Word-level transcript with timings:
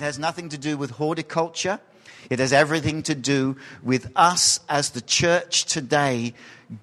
It 0.00 0.04
has 0.04 0.18
nothing 0.18 0.48
to 0.48 0.56
do 0.56 0.78
with 0.78 0.92
horticulture. 0.92 1.78
It 2.30 2.38
has 2.38 2.54
everything 2.54 3.02
to 3.02 3.14
do 3.14 3.58
with 3.82 4.10
us 4.16 4.58
as 4.66 4.90
the 4.90 5.02
church 5.02 5.66
today 5.66 6.32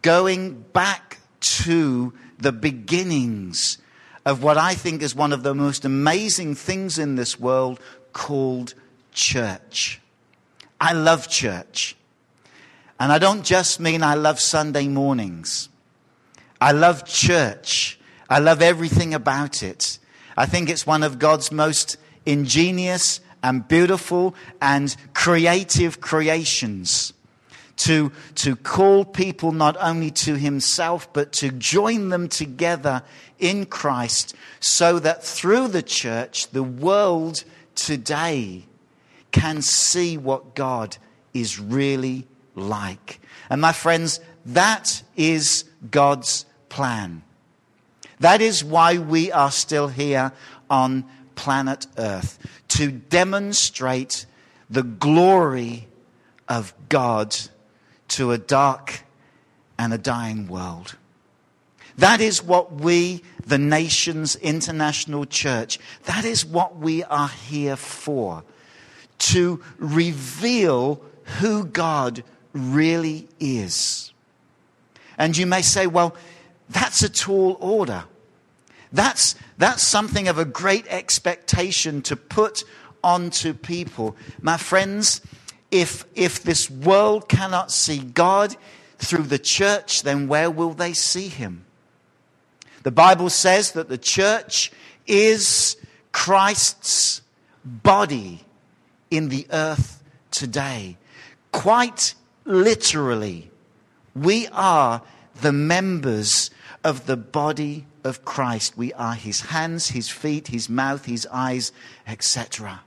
going 0.03 0.61
back 0.61 1.17
to 1.39 2.13
the 2.37 2.51
beginnings 2.51 3.79
of 4.23 4.43
what 4.43 4.59
I 4.59 4.75
think 4.75 5.01
is 5.01 5.15
one 5.15 5.33
of 5.33 5.41
the 5.41 5.55
most 5.55 5.83
amazing 5.83 6.53
things 6.53 6.99
in 6.99 7.15
this 7.15 7.39
world 7.39 7.79
called 8.13 8.75
church. 9.13 9.99
I 10.79 10.93
love 10.93 11.27
church. 11.27 11.95
And 12.99 13.11
I 13.11 13.17
don't 13.17 13.43
just 13.43 13.79
mean 13.79 14.03
I 14.03 14.13
love 14.13 14.39
Sunday 14.39 14.87
mornings. 14.87 15.69
I 16.61 16.71
love 16.71 17.03
church. 17.03 17.99
I 18.29 18.37
love 18.37 18.61
everything 18.61 19.15
about 19.15 19.63
it. 19.63 19.97
I 20.37 20.45
think 20.45 20.69
it's 20.69 20.85
one 20.85 21.01
of 21.01 21.17
God's 21.17 21.51
most 21.51 21.97
ingenious 22.27 23.21
and 23.41 23.67
beautiful 23.67 24.35
and 24.61 24.95
creative 25.13 26.01
creations. 26.01 27.13
To, 27.81 28.11
to 28.35 28.55
call 28.55 29.05
people 29.05 29.51
not 29.51 29.77
only 29.79 30.09
to 30.09 30.35
himself, 30.35 31.13
but 31.13 31.31
to 31.33 31.51
join 31.51 32.09
them 32.09 32.27
together 32.27 33.03
in 33.37 33.67
Christ 33.67 34.35
so 34.59 34.97
that 34.97 35.23
through 35.23 35.67
the 35.67 35.83
church, 35.83 36.47
the 36.47 36.63
world 36.63 37.43
today 37.75 38.65
can 39.31 39.61
see 39.61 40.17
what 40.17 40.55
God 40.55 40.97
is 41.35 41.59
really 41.59 42.25
like. 42.55 43.19
And 43.47 43.61
my 43.61 43.73
friends, 43.73 44.19
that 44.47 45.03
is 45.15 45.65
God's 45.91 46.47
plan. 46.69 47.21
That 48.19 48.41
is 48.41 48.63
why 48.63 48.97
we 48.97 49.31
are 49.31 49.51
still 49.51 49.87
here 49.87 50.31
on 50.69 51.05
planet 51.37 51.87
Earth 51.97 52.37
to 52.67 52.91
demonstrate 52.91 54.25
the 54.69 54.83
glory 54.83 55.87
of 56.49 56.73
God 56.89 57.33
to 58.09 58.31
a 58.31 58.37
dark 58.37 59.03
and 59.77 59.93
a 59.93 59.97
dying 59.97 60.47
world. 60.47 60.97
That 61.97 62.19
is 62.19 62.43
what 62.43 62.73
we, 62.73 63.23
the 63.45 63.57
nation's 63.57 64.35
international 64.35 65.25
church, 65.25 65.79
that 66.03 66.25
is 66.25 66.45
what 66.45 66.77
we 66.77 67.03
are 67.03 67.29
here 67.29 67.77
for. 67.77 68.43
To 69.19 69.63
reveal 69.77 71.01
who 71.39 71.65
God 71.65 72.23
really 72.53 73.27
is. 73.39 74.13
And 75.17 75.35
you 75.35 75.47
may 75.47 75.63
say, 75.63 75.87
well, 75.87 76.15
that's 76.69 77.01
a 77.01 77.09
tall 77.09 77.57
order. 77.59 78.03
That's, 78.91 79.35
that's 79.57 79.83
something 79.83 80.27
of 80.27 80.37
a 80.37 80.45
great 80.45 80.87
expectation 80.87 82.01
to 82.03 82.15
put 82.15 82.63
onto 83.03 83.53
people. 83.53 84.15
My 84.41 84.57
friends, 84.57 85.21
if, 85.71 86.05
if 86.15 86.43
this 86.43 86.69
world 86.69 87.27
cannot 87.27 87.71
see 87.71 87.99
God 87.99 88.55
through 88.97 89.23
the 89.23 89.39
church, 89.39 90.03
then 90.03 90.27
where 90.27 90.49
will 90.49 90.73
they 90.73 90.93
see 90.93 91.27
him? 91.27 91.65
The 92.83 92.91
Bible 92.91 93.29
says 93.29 93.73
that 93.73 93.89
the 93.89 93.97
church 93.97 94.71
is 95.05 95.77
Christ's 96.11 97.21
body 97.65 98.45
in 99.11 99.29
the 99.29 99.45
earth 99.51 100.01
today. 100.31 100.97
Quite 101.51 102.15
literally, 102.45 103.51
we 104.15 104.47
are 104.47 105.01
the 105.41 105.51
members 105.51 106.49
of 106.83 107.05
the 107.05 107.17
body 107.17 107.85
of 108.07 108.25
Christ. 108.25 108.77
We 108.77 108.93
are 108.93 109.13
his 109.13 109.41
hands, 109.41 109.89
his 109.89 110.09
feet, 110.09 110.47
his 110.47 110.69
mouth, 110.69 111.05
his 111.05 111.27
eyes, 111.31 111.71
etc. 112.07 112.81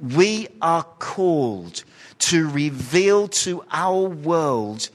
We 0.00 0.48
are 0.60 0.84
called 0.98 1.84
to 2.18 2.48
reveal 2.48 3.28
to 3.28 3.64
our 3.70 4.08
world 4.08 4.88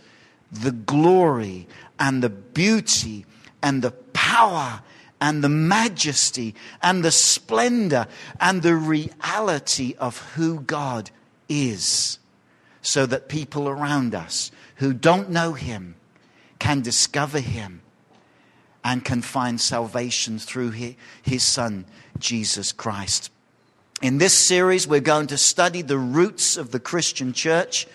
the 0.51 0.71
glory 0.71 1.67
and 1.99 2.23
the 2.23 2.29
beauty 2.29 3.25
and 3.61 3.81
the 3.81 3.91
power 3.91 4.81
and 5.19 5.43
the 5.43 5.49
majesty 5.49 6.55
and 6.81 7.03
the 7.03 7.11
splendor 7.11 8.07
and 8.39 8.61
the 8.61 8.75
reality 8.75 9.95
of 9.97 10.19
who 10.33 10.61
God 10.61 11.09
is 11.49 12.19
so 12.81 13.05
that 13.05 13.27
people 13.27 13.67
around 13.67 14.13
us 14.13 14.51
who 14.75 14.93
don't 14.93 15.29
know 15.29 15.53
him 15.53 15.95
can 16.59 16.81
discover 16.81 17.39
him 17.39 17.81
and 18.87 19.03
can 19.03 19.21
find 19.21 19.59
salvation 19.59 20.39
through 20.39 20.71
his 21.21 21.43
son, 21.43 21.83
Jesus 22.19 22.71
Christ. 22.71 23.29
In 24.01 24.17
this 24.17 24.33
series, 24.33 24.87
we're 24.87 25.01
going 25.01 25.27
to 25.27 25.37
study 25.37 25.81
the 25.81 25.97
roots 25.97 26.55
of 26.55 26.71
the 26.71 26.79
Christian 26.79 27.33
church. 27.33 27.85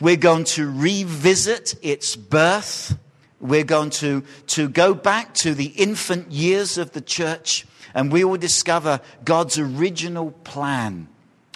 We're 0.00 0.16
going 0.16 0.44
to 0.44 0.66
revisit 0.66 1.74
its 1.82 2.16
birth. 2.16 2.96
We're 3.38 3.64
going 3.64 3.90
to, 3.90 4.24
to 4.46 4.70
go 4.70 4.94
back 4.94 5.34
to 5.34 5.52
the 5.52 5.66
infant 5.66 6.32
years 6.32 6.78
of 6.78 6.92
the 6.92 7.02
church, 7.02 7.66
and 7.92 8.10
we 8.10 8.24
will 8.24 8.38
discover 8.38 8.98
God's 9.26 9.58
original 9.58 10.30
plan 10.30 11.06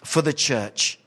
for 0.05 0.21
the 0.21 0.35
church 0.35 0.99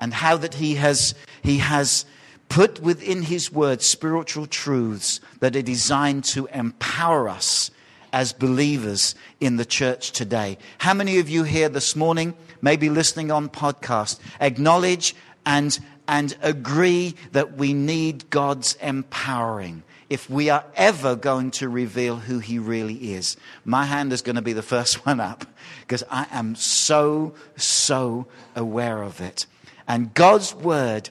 and 0.00 0.14
how 0.14 0.36
that 0.36 0.54
He 0.54 0.76
has, 0.76 1.16
he 1.42 1.58
has 1.58 2.04
put 2.50 2.80
within 2.80 3.22
His 3.22 3.50
Word 3.50 3.80
spiritual 3.80 4.46
truths 4.46 5.20
that 5.38 5.56
are 5.56 5.62
designed 5.62 6.24
to 6.24 6.46
empower 6.48 7.30
us 7.30 7.70
as 8.12 8.32
believers 8.32 9.14
in 9.38 9.56
the 9.56 9.64
church 9.64 10.10
today. 10.10 10.58
How 10.78 10.92
many 10.92 11.18
of 11.18 11.30
you 11.30 11.44
here 11.44 11.68
this 11.68 11.94
morning, 11.96 12.34
maybe 12.60 12.90
listening 12.90 13.30
on 13.30 13.48
podcast, 13.48 14.18
acknowledge 14.40 15.14
and, 15.46 15.78
and 16.08 16.36
agree 16.42 17.14
that 17.32 17.56
we 17.56 17.72
need 17.72 18.28
God's 18.30 18.74
empowering? 18.82 19.84
If 20.10 20.28
we 20.28 20.50
are 20.50 20.64
ever 20.74 21.14
going 21.14 21.52
to 21.52 21.68
reveal 21.68 22.16
who 22.16 22.40
He 22.40 22.58
really 22.58 23.14
is, 23.14 23.36
my 23.64 23.84
hand 23.84 24.12
is 24.12 24.22
going 24.22 24.34
to 24.34 24.42
be 24.42 24.54
the 24.54 24.60
first 24.60 25.06
one 25.06 25.20
up 25.20 25.46
because 25.82 26.02
I 26.10 26.26
am 26.32 26.56
so, 26.56 27.32
so 27.56 28.26
aware 28.56 29.04
of 29.04 29.20
it. 29.20 29.46
And 29.86 30.12
God's 30.14 30.52
Word 30.52 31.10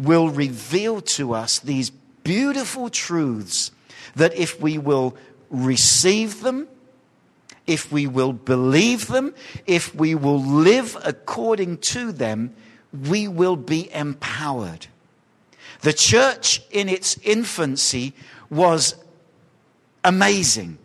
will 0.00 0.28
reveal 0.28 1.00
to 1.00 1.34
us 1.34 1.58
these 1.58 1.90
beautiful 2.24 2.88
truths 2.90 3.70
that 4.16 4.34
if 4.34 4.60
we 4.60 4.78
will 4.78 5.16
receive 5.50 6.42
them, 6.42 6.68
if 7.66 7.90
we 7.92 8.06
will 8.06 8.32
believe 8.32 9.06
them, 9.06 9.34
if 9.66 9.94
we 9.94 10.14
will 10.14 10.42
live 10.42 10.96
according 11.04 11.78
to 11.78 12.12
them, 12.12 12.54
we 13.08 13.28
will 13.28 13.56
be 13.56 13.92
empowered. 13.92 14.86
The 15.82 15.92
church 15.92 16.62
in 16.70 16.88
its 16.88 17.16
infancy 17.22 18.12
was 18.50 18.94
amazing. 20.04 20.78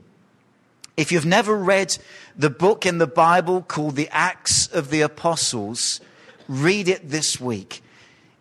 If 0.96 1.12
you've 1.12 1.26
never 1.26 1.56
read 1.56 1.98
the 2.38 2.50
book 2.50 2.86
in 2.86 3.00
the 3.00 3.08
Bible 3.08 3.62
called 3.62 3.96
the 3.96 4.10
Acts 4.12 4.68
of 4.68 4.90
the 4.90 5.02
Apostles, 5.02 6.00
read 6.48 6.88
it 6.88 7.10
this 7.10 7.40
week. 7.40 7.82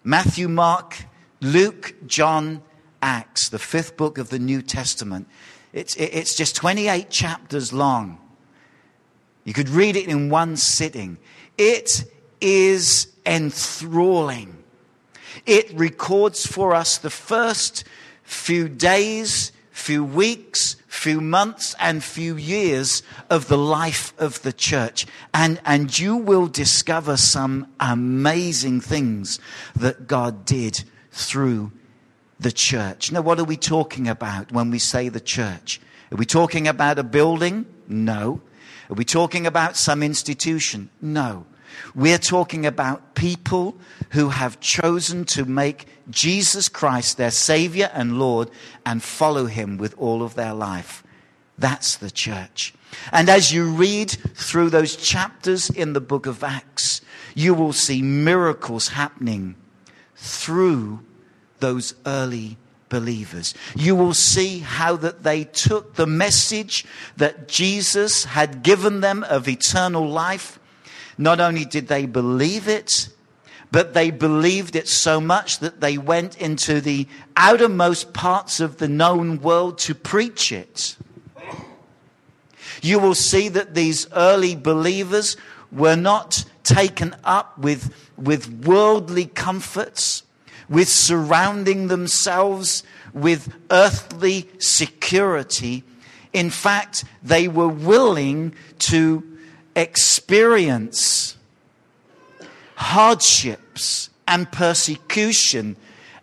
Matthew, 0.07 0.49
Mark, 0.49 1.07
Luke, 1.41 1.95
John, 2.07 2.63
Acts, 3.01 3.49
the 3.49 3.59
fifth 3.59 3.97
book 3.97 4.19
of 4.19 4.29
the 4.29 4.39
New 4.39 4.61
Testament. 4.61 5.27
It's, 5.73 5.97
it's 5.97 6.35
just 6.35 6.55
28 6.55 7.09
chapters 7.09 7.73
long. 7.73 8.19
You 9.45 9.55
could 9.55 9.71
read 9.71 9.97
it 9.97 10.07
in 10.07 10.29
one 10.29 10.57
sitting. 10.57 11.17
It 11.57 12.05
is 12.41 13.09
enthralling. 13.25 14.63
It 15.47 15.73
records 15.73 16.47
for 16.47 16.75
us 16.75 16.99
the 16.99 17.11
first 17.11 17.85
few 18.23 18.69
days, 18.69 19.53
few 19.71 20.05
weeks, 20.05 20.77
few 20.95 21.21
months, 21.21 21.75
and 21.81 22.03
few 22.03 22.37
years 22.37 23.03
of 23.29 23.49
the 23.49 23.59
life 23.59 24.15
of 24.19 24.41
the 24.43 24.53
church. 24.53 25.07
And, 25.35 25.61
and 25.65 25.99
you 25.99 26.17
will 26.17 26.47
discover 26.47 27.17
some 27.17 27.67
amazing 27.81 28.81
things 28.81 29.41
that 29.75 30.07
God 30.07 30.45
did 30.45 30.85
through 31.11 31.73
the 32.39 32.53
church. 32.53 33.13
Now, 33.13 33.23
what 33.23 33.39
are 33.39 33.45
we 33.45 33.57
talking 33.57 34.09
about 34.09 34.53
when 34.53 34.71
we 34.71 34.79
say 34.79 35.09
the 35.09 35.21
church? 35.21 35.81
Are 36.13 36.17
we 36.17 36.27
talking 36.27 36.69
about 36.69 36.99
a 36.99 37.05
building? 37.05 37.67
No. 37.89 38.41
Are 38.89 38.95
we 38.95 39.05
talking 39.05 39.47
about 39.47 39.77
some 39.77 40.03
institution? 40.03 40.91
No. 41.03 41.45
We're 41.95 42.19
talking 42.19 42.67
about 42.67 43.15
people 43.15 43.77
who 44.11 44.31
have 44.31 44.61
chosen 44.61 45.25
to 45.27 45.45
make 45.45 45.87
Jesus 46.11 46.69
Christ 46.69 47.17
their 47.17 47.31
Savior 47.31 47.91
and 47.93 48.19
Lord 48.19 48.51
and 48.85 49.03
follow 49.03 49.47
Him 49.47 49.79
with 49.79 49.95
all 49.99 50.23
of 50.23 50.35
their 50.35 50.55
life. 50.55 51.03
That's 51.59 51.97
the 51.97 52.11
church. 52.11 52.75
And 53.13 53.29
as 53.29 53.53
you 53.53 53.71
read 53.71 54.11
through 54.11 54.71
those 54.71 54.97
chapters 54.97 55.71
in 55.71 55.93
the 55.93 56.01
book 56.01 56.27
of 56.27 56.43
Acts, 56.45 57.01
you 57.35 57.55
will 57.55 57.73
see 57.73 58.03
miracles 58.03 58.89
happening 58.89 59.57
through 60.17 61.01
those 61.61 61.95
early 62.07 62.57
believers. 62.89 63.55
You 63.75 63.97
will 63.97 64.15
see 64.15 64.61
how 64.61 64.97
that 64.97 65.23
they 65.23 65.45
took 65.45 65.95
the 65.95 66.07
message 66.07 66.85
that 67.17 67.49
Jesus 67.49 68.25
had 68.25 68.63
given 68.63 69.01
them 69.01 69.25
of 69.25 69.49
eternal 69.49 70.09
life. 70.09 70.59
Not 71.17 71.41
only 71.41 71.65
did 71.65 71.89
they 71.89 72.07
believe 72.07 72.69
it, 72.69 73.09
but 73.71 73.95
they 73.95 74.11
believed 74.11 74.77
it 74.77 74.89
so 74.89 75.21
much 75.21 75.59
that 75.59 75.81
they 75.81 75.99
went 75.99 76.41
into 76.41 76.81
the 76.81 77.09
outermost 77.37 78.13
parts 78.13 78.61
of 78.61 78.79
the 78.79 78.89
known 78.89 79.41
world 79.41 79.79
to 79.79 79.95
preach 79.95 80.53
it. 80.53 80.97
You 82.83 82.99
will 82.99 83.15
see 83.15 83.49
that 83.49 83.75
these 83.75 84.07
early 84.13 84.55
believers 84.55 85.37
were 85.73 85.97
not 85.97 86.45
taken 86.63 87.17
up 87.25 87.59
with, 87.59 87.93
with 88.17 88.65
worldly 88.65 89.27
comforts, 89.27 90.23
with 90.69 90.89
surrounding 90.89 91.89
themselves 91.89 92.85
with 93.13 93.55
earthly 93.71 94.49
security. 94.59 95.85
In 96.33 96.51
fact, 96.51 97.05
they 97.23 97.49
were 97.49 97.69
willing 97.69 98.55
to 98.81 99.34
experience 99.77 101.37
hardships 102.77 104.11
and 104.27 104.51
persecution 104.51 105.77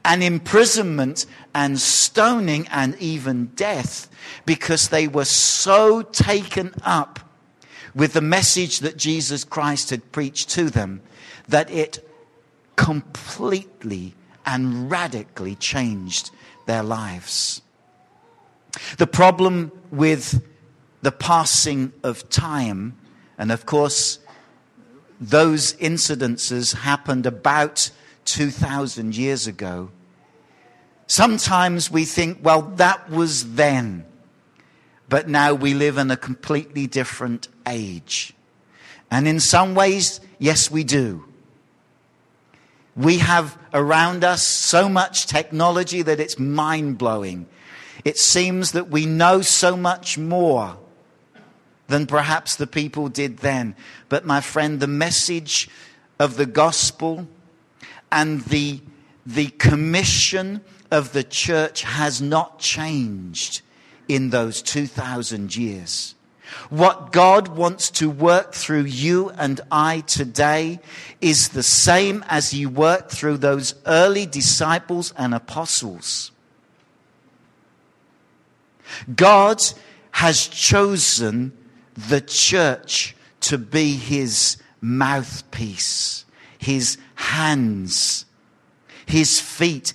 and 0.04 0.24
imprisonment 0.24 1.26
and 1.54 1.80
stoning 1.80 2.68
and 2.72 2.96
even 3.00 3.46
death 3.56 4.10
because 4.46 4.90
they 4.90 5.08
were 5.08 5.26
so 5.26 6.02
taken 6.02 6.74
up 6.84 7.20
with 7.94 8.14
the 8.14 8.22
message 8.22 8.80
that 8.80 8.98
Jesus 8.98 9.44
Christ 9.44 9.90
had 9.90 10.12
preached 10.12 10.50
to 10.52 10.70
them 10.70 11.02
that 11.48 11.70
it 11.70 12.08
completely 12.76 14.16
and 14.46 14.90
radically 14.90 15.56
changed 15.56 16.32
their 16.66 16.84
lives. 16.84 17.62
The 18.98 19.08
problem 19.08 19.72
with 19.92 20.44
the 21.02 21.12
passing 21.12 21.92
of 22.04 22.30
time, 22.30 22.98
and 23.42 23.52
of 23.52 23.66
course, 23.66 24.20
those 25.20 25.74
incidences 25.74 26.76
happened 26.76 27.26
about 27.26 27.90
2,000 28.26 29.18
years 29.18 29.48
ago. 29.48 29.90
Sometimes 31.08 31.90
we 31.90 32.06
think, 32.06 32.38
well, 32.44 32.62
that 32.76 33.10
was 33.10 33.56
then. 33.56 34.06
But 35.10 35.28
now 35.28 35.56
we 35.56 35.74
live 35.74 35.98
in 35.98 36.12
a 36.12 36.18
completely 36.18 36.86
different 36.86 37.48
age. 37.68 38.36
And 39.10 39.28
in 39.28 39.40
some 39.40 39.74
ways, 39.74 40.22
yes, 40.38 40.70
we 40.70 40.84
do. 40.84 41.26
We 42.96 43.18
have 43.18 43.58
around 43.74 44.24
us 44.24 44.46
so 44.46 44.88
much 44.88 45.26
technology 45.26 46.04
that 46.04 46.20
it's 46.20 46.38
mind 46.38 47.00
blowing. 47.00 47.48
It 48.06 48.20
seems 48.20 48.74
that 48.74 48.90
we 48.90 49.08
know 49.08 49.42
so 49.42 49.76
much 49.76 50.20
more 50.20 50.78
than 51.92 52.08
perhaps 52.08 52.56
the 52.56 52.66
people 52.66 53.10
did 53.10 53.38
then. 53.40 53.76
But 54.10 54.26
my 54.26 54.42
friend, 54.42 54.80
the 54.80 54.88
message 54.88 55.70
of 56.20 56.38
the 56.38 56.46
gospel 56.46 57.28
and 58.12 58.42
the, 58.46 58.80
the 59.26 59.48
commission 59.48 60.62
of 60.90 61.12
the 61.12 61.24
church 61.24 61.84
has 61.84 62.22
not 62.22 62.60
changed 62.60 63.62
in 64.08 64.30
those 64.30 64.62
2,000 64.62 65.56
years. 65.56 66.16
What 66.70 67.12
God 67.12 67.50
wants 67.50 67.90
to 67.92 68.10
work 68.10 68.54
through 68.54 68.84
you 68.84 69.30
and 69.32 69.60
I 69.72 70.02
today 70.02 70.80
is 71.20 71.50
the 71.50 71.64
same 71.64 72.24
as 72.28 72.52
He 72.52 72.66
worked 72.66 73.12
through 73.12 73.38
those 73.38 73.76
early 73.86 74.26
disciples 74.26 75.14
and 75.18 75.34
apostles. 75.34 76.32
God 79.14 79.62
has 80.12 80.48
chosen 80.48 81.54
the 81.96 82.22
church 82.22 83.16
to 83.42 83.58
be 83.58 83.96
His 83.96 84.58
mouthpiece, 84.82 86.26
His 86.58 86.98
hands, 87.16 88.26
His 89.06 89.40
feet. 89.40 89.94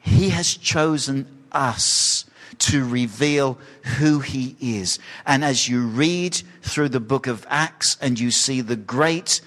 He 0.00 0.30
has 0.30 0.54
chosen 0.54 1.26
us 1.52 2.24
to 2.58 2.84
reveal 2.84 3.58
who 3.98 4.20
he 4.20 4.56
is. 4.60 4.98
And 5.24 5.44
as 5.44 5.68
you 5.68 5.86
read 5.86 6.40
through 6.62 6.90
the 6.90 7.00
book 7.00 7.26
of 7.26 7.46
Acts 7.48 7.96
and 8.00 8.18
you 8.18 8.30
see 8.30 8.60
the 8.60 8.76
great 8.76 9.40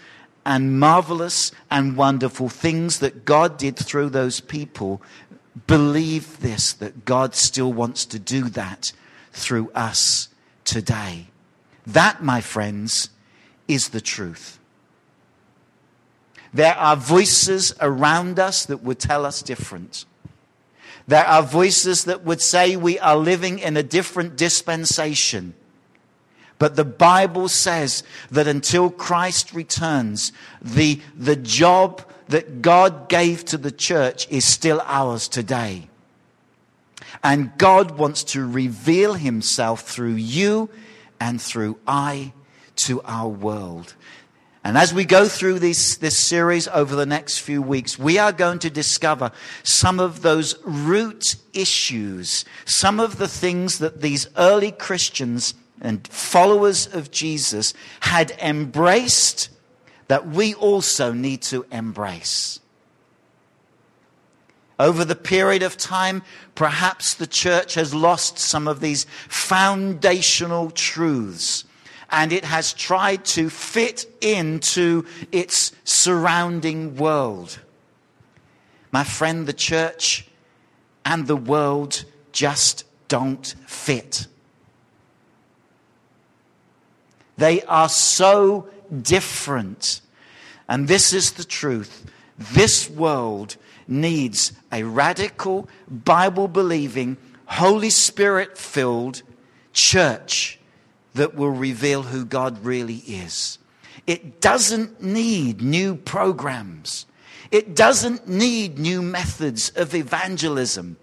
and 0.46 0.80
marvelous 0.80 1.52
and 1.70 1.98
wonderful 1.98 2.50
things 2.50 3.00
that 3.00 3.26
God 3.26 3.58
did 3.58 3.78
through 3.78 4.10
those 4.10 4.40
people, 4.40 5.02
believe 5.68 6.40
this 6.40 6.74
that 6.74 7.06
God 7.06 7.36
still 7.36 7.74
wants 7.74 8.06
to 8.06 8.20
do 8.20 8.44
that 8.50 8.92
through 9.32 9.72
us 9.72 10.30
today. 10.64 11.28
That, 11.94 12.24
my 12.24 12.42
friends, 12.42 13.10
is 13.68 13.90
the 13.90 14.02
truth. 14.02 14.60
There 16.54 16.76
are 16.76 16.96
voices 16.96 17.74
around 17.80 18.40
us 18.40 18.66
that 18.66 18.84
would 18.84 19.00
tell 19.00 19.26
us 19.26 19.42
different. 19.42 20.06
There 21.08 21.26
are 21.26 21.42
voices 21.42 22.06
that 22.06 22.24
would 22.24 22.42
say 22.42 22.76
we 22.76 23.00
are 23.00 23.16
living 23.16 23.60
in 23.60 23.76
a 23.76 23.84
different 23.84 24.36
dispensation. 24.36 25.56
But 26.60 26.76
the 26.76 26.86
Bible 26.86 27.48
says 27.48 28.04
that 28.30 28.48
until 28.48 28.92
Christ 28.92 29.54
returns, 29.54 30.32
the, 30.62 31.02
the 31.16 31.36
job 31.36 32.04
that 32.28 32.62
God 32.62 33.10
gave 33.10 33.46
to 33.46 33.58
the 33.58 33.72
church 33.72 34.28
is 34.30 34.46
still 34.46 34.82
ours 34.86 35.28
today. 35.28 35.88
And 37.24 37.58
God 37.58 37.98
wants 37.98 38.24
to 38.26 38.48
reveal 38.48 39.16
himself 39.16 39.82
through 39.82 40.14
you 40.14 40.70
and 41.20 41.42
through 41.42 41.78
I 41.88 42.34
to 42.78 43.02
our 43.04 43.28
world. 43.28 43.96
And 44.64 44.78
as 44.78 44.94
we 44.94 45.06
go 45.06 45.28
through 45.28 45.60
this, 45.60 45.98
this 45.98 46.18
series 46.18 46.68
over 46.68 46.96
the 46.96 47.06
next 47.06 47.40
few 47.40 47.62
weeks, 47.62 47.98
we 47.98 48.18
are 48.18 48.34
going 48.34 48.60
to 48.60 48.70
discover 48.70 49.32
some 49.64 50.00
of 50.00 50.22
those 50.22 50.56
root 50.64 51.36
issues, 51.54 52.44
some 52.66 53.00
of 53.00 53.18
the 53.18 53.28
things 53.28 53.80
that 53.80 54.02
these 54.02 54.28
early 54.38 54.72
Christians 54.72 55.54
and 55.82 56.06
followers 56.08 56.94
of 56.94 57.10
Jesus 57.10 57.74
had 58.02 58.32
embraced 58.42 59.50
that 60.08 60.28
we 60.28 60.54
also 60.56 61.14
need 61.14 61.42
to 61.44 61.66
embrace. 61.72 62.60
Over 64.80 65.04
the 65.04 65.16
period 65.16 65.62
of 65.62 65.76
time, 65.76 66.24
perhaps 66.56 67.14
the 67.14 67.28
church 67.28 67.74
has 67.74 67.94
lost 67.94 68.40
some 68.40 68.66
of 68.66 68.80
these 68.80 69.06
foundational 69.28 70.72
truths 70.72 71.66
and 72.10 72.32
it 72.32 72.46
has 72.46 72.74
tried 72.74 73.26
to 73.26 73.50
fit 73.50 74.06
into 74.22 75.06
its 75.32 75.74
surrounding 75.84 76.96
world. 76.96 77.60
My 78.92 79.04
friend, 79.04 79.46
the 79.46 79.54
church 79.54 80.28
and 81.06 81.28
the 81.28 81.36
world 81.36 82.06
just 82.32 82.86
don't 83.10 83.54
fit. 83.68 84.28
They 87.38 87.62
are 87.64 87.90
so 87.90 88.70
different. 89.02 90.02
And 90.68 90.88
this 90.88 91.14
is 91.14 91.34
the 91.34 91.44
truth. 91.44 92.12
This 92.38 92.90
world 92.90 93.58
needs 93.90 94.54
a 94.72 94.84
radical, 94.84 95.68
Bible 95.90 96.48
believing, 96.48 97.18
Holy 97.46 97.90
Spirit 97.90 98.58
filled 98.58 99.24
church 99.74 100.60
that 101.14 101.36
will 101.36 101.50
reveal 101.50 102.04
who 102.04 102.26
God 102.26 102.64
really 102.64 102.98
is. 102.98 103.58
It 104.06 104.42
doesn't 104.42 105.02
need 105.02 105.62
new 105.62 105.96
programs. 105.96 107.06
It 107.52 107.76
doesn't 107.76 108.28
need 108.28 108.78
new 108.78 109.02
methods 109.02 109.72
of 109.76 109.96
evangelism. 109.96 110.98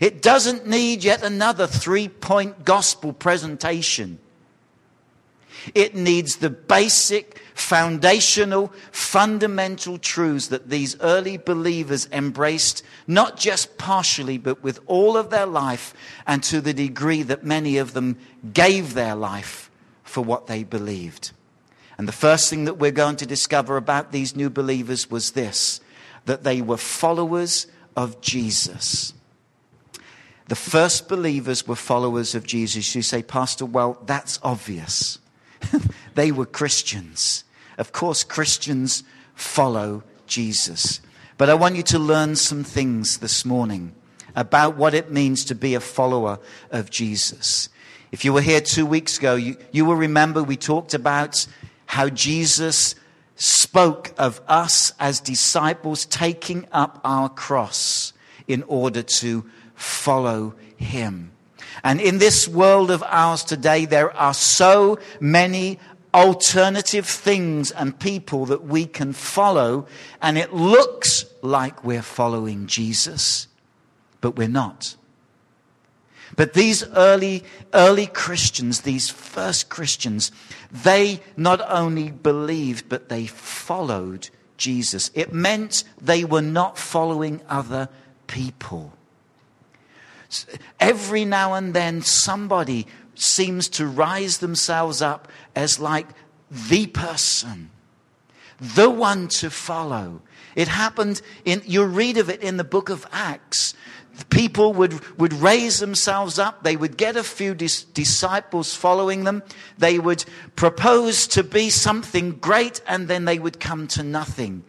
It 0.00 0.20
doesn't 0.22 0.66
need 0.66 1.04
yet 1.04 1.22
another 1.22 1.66
three 1.66 2.08
point 2.08 2.64
gospel 2.64 3.12
presentation. 3.12 4.18
It 5.74 5.94
needs 5.94 6.36
the 6.36 6.50
basic, 6.50 7.40
foundational, 7.54 8.72
fundamental 8.90 9.98
truths 9.98 10.48
that 10.48 10.68
these 10.68 10.98
early 11.00 11.36
believers 11.36 12.08
embraced, 12.12 12.82
not 13.06 13.36
just 13.36 13.76
partially, 13.78 14.38
but 14.38 14.62
with 14.62 14.80
all 14.86 15.16
of 15.16 15.30
their 15.30 15.46
life, 15.46 15.94
and 16.26 16.42
to 16.42 16.60
the 16.60 16.74
degree 16.74 17.22
that 17.22 17.44
many 17.44 17.78
of 17.78 17.92
them 17.92 18.18
gave 18.52 18.94
their 18.94 19.14
life 19.14 19.70
for 20.02 20.22
what 20.22 20.46
they 20.46 20.64
believed. 20.64 21.32
And 21.98 22.08
the 22.08 22.12
first 22.12 22.50
thing 22.50 22.64
that 22.64 22.78
we're 22.78 22.90
going 22.90 23.16
to 23.16 23.26
discover 23.26 23.76
about 23.76 24.12
these 24.12 24.34
new 24.34 24.50
believers 24.50 25.10
was 25.10 25.32
this 25.32 25.80
that 26.24 26.44
they 26.44 26.62
were 26.62 26.76
followers 26.76 27.66
of 27.96 28.20
Jesus. 28.20 29.12
The 30.48 30.54
first 30.54 31.08
believers 31.08 31.66
were 31.66 31.76
followers 31.76 32.34
of 32.34 32.46
Jesus. 32.46 32.94
You 32.94 33.02
say, 33.02 33.22
Pastor, 33.22 33.66
well, 33.66 33.98
that's 34.06 34.38
obvious. 34.42 35.18
they 36.14 36.32
were 36.32 36.46
Christians. 36.46 37.44
Of 37.78 37.92
course, 37.92 38.24
Christians 38.24 39.04
follow 39.34 40.02
Jesus. 40.26 41.00
But 41.38 41.50
I 41.50 41.54
want 41.54 41.76
you 41.76 41.82
to 41.84 41.98
learn 41.98 42.36
some 42.36 42.64
things 42.64 43.18
this 43.18 43.44
morning 43.44 43.94
about 44.34 44.76
what 44.76 44.94
it 44.94 45.10
means 45.10 45.44
to 45.46 45.54
be 45.54 45.74
a 45.74 45.80
follower 45.80 46.38
of 46.70 46.90
Jesus. 46.90 47.68
If 48.10 48.24
you 48.24 48.32
were 48.32 48.42
here 48.42 48.60
two 48.60 48.86
weeks 48.86 49.18
ago, 49.18 49.34
you, 49.34 49.56
you 49.72 49.84
will 49.84 49.96
remember 49.96 50.42
we 50.42 50.56
talked 50.56 50.94
about 50.94 51.46
how 51.86 52.08
Jesus 52.08 52.94
spoke 53.36 54.12
of 54.18 54.40
us 54.46 54.92
as 55.00 55.18
disciples 55.20 56.06
taking 56.06 56.66
up 56.72 57.00
our 57.04 57.28
cross 57.28 58.12
in 58.46 58.62
order 58.64 59.02
to 59.02 59.44
follow 59.74 60.54
him. 60.76 61.32
And 61.82 62.00
in 62.00 62.18
this 62.18 62.46
world 62.46 62.90
of 62.90 63.02
ours 63.02 63.42
today, 63.44 63.86
there 63.86 64.14
are 64.16 64.34
so 64.34 64.98
many 65.20 65.78
alternative 66.14 67.06
things 67.06 67.70
and 67.70 67.98
people 67.98 68.46
that 68.46 68.64
we 68.64 68.86
can 68.86 69.12
follow, 69.12 69.86
and 70.20 70.36
it 70.36 70.52
looks 70.52 71.24
like 71.42 71.84
we're 71.84 72.02
following 72.02 72.66
Jesus, 72.66 73.48
but 74.20 74.36
we're 74.36 74.48
not. 74.48 74.96
But 76.34 76.54
these 76.54 76.86
early, 76.90 77.44
early 77.74 78.06
Christians, 78.06 78.80
these 78.80 79.10
first 79.10 79.68
Christians, 79.68 80.32
they 80.70 81.20
not 81.36 81.60
only 81.68 82.10
believed, 82.10 82.88
but 82.88 83.08
they 83.08 83.26
followed 83.26 84.30
Jesus. 84.56 85.10
It 85.14 85.32
meant 85.32 85.84
they 86.00 86.24
were 86.24 86.42
not 86.42 86.78
following 86.78 87.42
other 87.48 87.88
people. 88.26 88.92
Every 90.80 91.26
now 91.26 91.52
and 91.54 91.74
then, 91.74 92.00
somebody 92.00 92.86
seems 93.14 93.68
to 93.68 93.86
rise 93.86 94.38
themselves 94.38 95.02
up 95.02 95.28
as 95.54 95.78
like 95.78 96.08
the 96.50 96.86
person, 96.86 97.70
the 98.58 98.90
one 98.90 99.28
to 99.28 99.50
follow. 99.50 100.22
It 100.54 100.68
happened 100.68 101.22
in, 101.44 101.62
you 101.64 101.84
read 101.84 102.18
of 102.18 102.28
it 102.28 102.42
in 102.42 102.56
the 102.56 102.64
book 102.64 102.90
of 102.90 103.06
Acts 103.12 103.74
people 104.30 104.72
would, 104.74 105.18
would 105.18 105.32
raise 105.32 105.78
themselves 105.78 106.38
up. 106.38 106.62
They 106.62 106.76
would 106.76 106.96
get 106.96 107.16
a 107.16 107.24
few 107.24 107.54
dis- 107.54 107.84
disciples 107.84 108.74
following 108.74 109.24
them. 109.24 109.42
They 109.78 109.98
would 109.98 110.24
propose 110.56 111.26
to 111.28 111.42
be 111.42 111.70
something 111.70 112.32
great 112.32 112.80
and 112.86 113.08
then 113.08 113.24
they 113.24 113.38
would 113.38 113.60
come 113.60 113.88
to 113.88 114.02
nothing. 114.02 114.64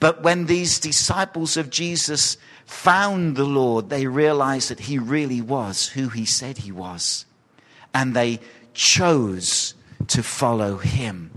But 0.00 0.22
when 0.22 0.46
these 0.46 0.78
disciples 0.78 1.56
of 1.56 1.70
Jesus 1.70 2.38
found 2.64 3.36
the 3.36 3.44
Lord, 3.44 3.90
they 3.90 4.06
realized 4.06 4.70
that 4.70 4.80
he 4.80 4.98
really 4.98 5.40
was 5.40 5.88
who 5.88 6.08
he 6.08 6.24
said 6.24 6.58
he 6.58 6.72
was. 6.72 7.25
And 7.96 8.12
they 8.12 8.40
chose 8.74 9.74
to 10.08 10.22
follow 10.22 10.76
him. 10.76 11.30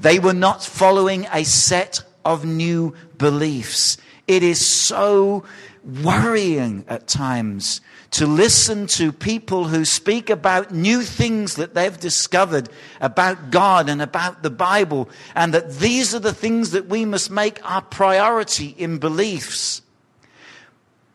They 0.00 0.18
were 0.18 0.32
not 0.32 0.64
following 0.64 1.26
a 1.30 1.44
set 1.44 2.02
of 2.24 2.46
new 2.46 2.94
beliefs. 3.18 3.98
It 4.26 4.42
is 4.42 4.64
so 4.64 5.44
worrying 5.84 6.84
at 6.88 7.08
times 7.08 7.82
to 8.12 8.26
listen 8.26 8.86
to 8.86 9.12
people 9.12 9.64
who 9.64 9.84
speak 9.84 10.30
about 10.30 10.72
new 10.72 11.02
things 11.02 11.56
that 11.56 11.74
they've 11.74 12.00
discovered 12.00 12.70
about 13.02 13.50
God 13.50 13.90
and 13.90 14.00
about 14.00 14.42
the 14.42 14.50
Bible, 14.50 15.10
and 15.34 15.52
that 15.52 15.78
these 15.78 16.14
are 16.14 16.20
the 16.20 16.32
things 16.32 16.70
that 16.70 16.86
we 16.86 17.04
must 17.04 17.30
make 17.30 17.60
our 17.70 17.82
priority 17.82 18.74
in 18.78 18.96
beliefs. 18.98 19.82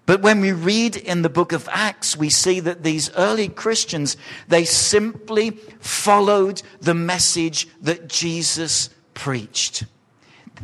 But 0.06 0.22
when 0.22 0.42
we 0.42 0.52
read 0.52 0.98
in 0.98 1.22
the 1.22 1.30
book 1.30 1.54
of 1.54 1.70
Acts, 1.72 2.18
we 2.18 2.30
see 2.30 2.60
that 2.60 2.84
these 2.84 3.10
early 3.16 3.48
Christians, 3.48 4.18
they 4.48 4.66
simply 4.66 5.52
followed 5.80 6.62
the 6.82 6.94
message 6.94 7.68
that 7.82 8.10
Jesus 8.10 8.90
preached. 9.14 9.86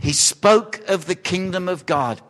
He 0.02 0.12
spoke 0.12 0.82
of 0.90 1.06
the 1.06 1.16
kingdom 1.16 1.70
of 1.70 1.86
God. 1.86 2.22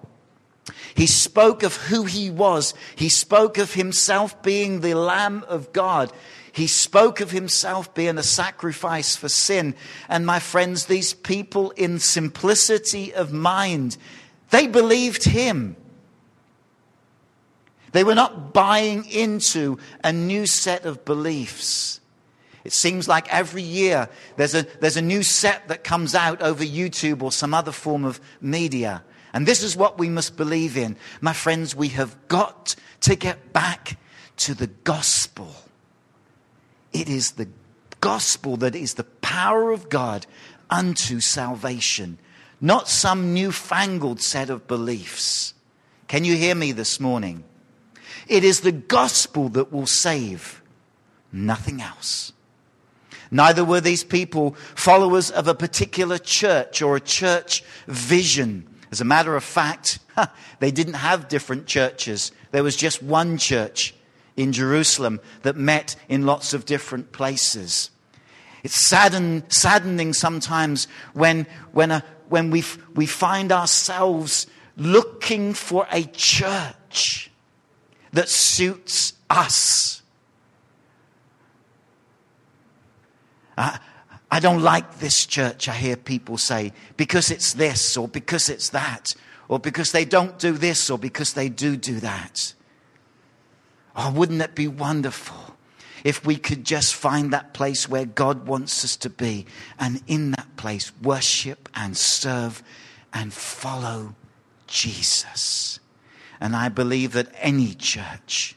He 0.93 1.07
spoke 1.07 1.63
of 1.63 1.75
who 1.75 2.03
he 2.03 2.29
was. 2.29 2.73
He 2.95 3.09
spoke 3.09 3.57
of 3.57 3.73
himself 3.73 4.41
being 4.43 4.81
the 4.81 4.93
Lamb 4.93 5.43
of 5.47 5.73
God. 5.73 6.11
He 6.51 6.67
spoke 6.67 7.21
of 7.21 7.31
himself 7.31 7.93
being 7.93 8.17
a 8.17 8.23
sacrifice 8.23 9.15
for 9.15 9.29
sin. 9.29 9.75
And 10.07 10.25
my 10.25 10.39
friends, 10.39 10.85
these 10.85 11.13
people 11.13 11.71
in 11.71 11.99
simplicity 11.99 13.13
of 13.13 13.31
mind, 13.31 13.97
they 14.51 14.67
believed 14.67 15.23
him. 15.23 15.75
They 17.91 18.03
were 18.03 18.15
not 18.15 18.53
buying 18.53 19.05
into 19.05 19.77
a 20.03 20.13
new 20.13 20.45
set 20.45 20.85
of 20.85 21.05
beliefs. 21.05 21.99
It 22.63 22.73
seems 22.73 23.07
like 23.07 23.33
every 23.33 23.63
year 23.63 24.09
there's 24.35 24.53
a, 24.53 24.63
there's 24.79 24.97
a 24.97 25.01
new 25.01 25.23
set 25.23 25.67
that 25.69 25.83
comes 25.83 26.13
out 26.13 26.41
over 26.41 26.63
YouTube 26.63 27.21
or 27.23 27.31
some 27.31 27.53
other 27.53 27.71
form 27.71 28.05
of 28.05 28.19
media. 28.41 29.03
And 29.33 29.47
this 29.47 29.63
is 29.63 29.75
what 29.75 29.97
we 29.97 30.09
must 30.09 30.37
believe 30.37 30.77
in. 30.77 30.97
My 31.21 31.33
friends, 31.33 31.75
we 31.75 31.89
have 31.89 32.15
got 32.27 32.75
to 33.01 33.15
get 33.15 33.53
back 33.53 33.97
to 34.37 34.53
the 34.53 34.67
gospel. 34.67 35.53
It 36.91 37.09
is 37.09 37.31
the 37.31 37.47
gospel 38.01 38.57
that 38.57 38.75
is 38.75 38.95
the 38.95 39.03
power 39.03 39.71
of 39.71 39.89
God 39.89 40.25
unto 40.69 41.19
salvation, 41.19 42.17
not 42.59 42.87
some 42.87 43.33
newfangled 43.33 44.21
set 44.21 44.49
of 44.49 44.67
beliefs. 44.67 45.53
Can 46.07 46.23
you 46.23 46.35
hear 46.35 46.55
me 46.55 46.71
this 46.71 46.99
morning? 46.99 47.43
It 48.29 48.43
is 48.43 48.61
the 48.61 48.71
gospel 48.71 49.49
that 49.49 49.73
will 49.73 49.87
save, 49.87 50.61
nothing 51.31 51.81
else. 51.81 52.31
Neither 53.31 53.65
were 53.65 53.81
these 53.81 54.03
people 54.03 54.55
followers 54.75 55.31
of 55.31 55.47
a 55.47 55.55
particular 55.55 56.19
church 56.19 56.81
or 56.81 56.95
a 56.95 57.01
church 57.01 57.63
vision. 57.87 58.67
As 58.91 59.01
a 59.01 59.05
matter 59.05 59.35
of 59.35 59.43
fact, 59.43 59.99
they 60.59 60.69
didn't 60.69 60.93
have 60.93 61.27
different 61.27 61.65
churches. 61.65 62.31
There 62.51 62.63
was 62.63 62.75
just 62.75 63.01
one 63.01 63.37
church 63.37 63.95
in 64.37 64.51
Jerusalem 64.53 65.19
that 65.41 65.55
met 65.55 65.95
in 66.07 66.25
lots 66.25 66.53
of 66.53 66.65
different 66.65 67.11
places. 67.11 67.89
It's 68.63 68.75
sadden, 68.75 69.43
saddening 69.49 70.13
sometimes 70.13 70.87
when, 71.13 71.47
when, 71.71 71.91
a, 71.91 72.03
when 72.27 72.51
we, 72.51 72.63
we 72.93 73.05
find 73.05 73.51
ourselves 73.51 74.45
looking 74.75 75.53
for 75.53 75.87
a 75.91 76.03
church 76.03 77.28
that 78.13 78.29
suits 78.29 79.13
us. 79.29 80.01
Uh, 83.57 83.77
I 84.31 84.39
don't 84.39 84.61
like 84.61 84.99
this 84.99 85.25
church, 85.25 85.67
I 85.67 85.73
hear 85.73 85.95
people 85.95 86.37
say, 86.37 86.71
because 86.97 87.31
it's 87.31 87.53
this 87.53 87.97
or 87.97 88.07
because 88.07 88.49
it's 88.49 88.69
that, 88.69 89.15
or 89.47 89.59
because 89.59 89.91
they 89.91 90.05
don't 90.05 90.37
do 90.37 90.53
this 90.53 90.89
or 90.89 90.97
because 90.97 91.33
they 91.33 91.49
do 91.49 91.75
do 91.75 91.99
that. 91.99 92.53
Oh, 93.95 94.11
wouldn't 94.11 94.41
it 94.41 94.55
be 94.55 94.67
wonderful 94.67 95.55
if 96.03 96.25
we 96.25 96.37
could 96.37 96.63
just 96.63 96.95
find 96.95 97.33
that 97.33 97.53
place 97.53 97.89
where 97.89 98.05
God 98.05 98.47
wants 98.47 98.85
us 98.85 98.95
to 98.97 99.09
be 99.09 99.45
and 99.79 100.01
in 100.07 100.31
that 100.31 100.55
place 100.55 100.91
worship 101.01 101.67
and 101.73 101.97
serve 101.97 102.63
and 103.11 103.33
follow 103.33 104.15
Jesus? 104.67 105.79
And 106.41 106.55
I 106.55 106.69
believe 106.69 107.13
that 107.13 107.33
any 107.39 107.73
church, 107.73 108.55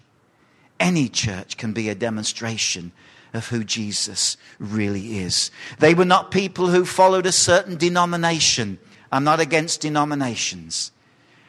any 0.79 1.09
church 1.09 1.57
can 1.57 1.73
be 1.73 1.89
a 1.89 1.95
demonstration 1.95 2.93
of 3.35 3.49
who 3.49 3.65
Jesus 3.65 4.37
really 4.59 5.19
is. 5.19 5.51
They 5.79 5.95
were 5.95 6.05
not 6.05 6.31
people 6.31 6.69
who 6.69 6.85
followed 6.85 7.27
a 7.27 7.33
certain 7.33 7.77
denomination. 7.77 8.79
I'm 9.11 9.25
not 9.25 9.41
against 9.41 9.81
denominations. 9.81 10.93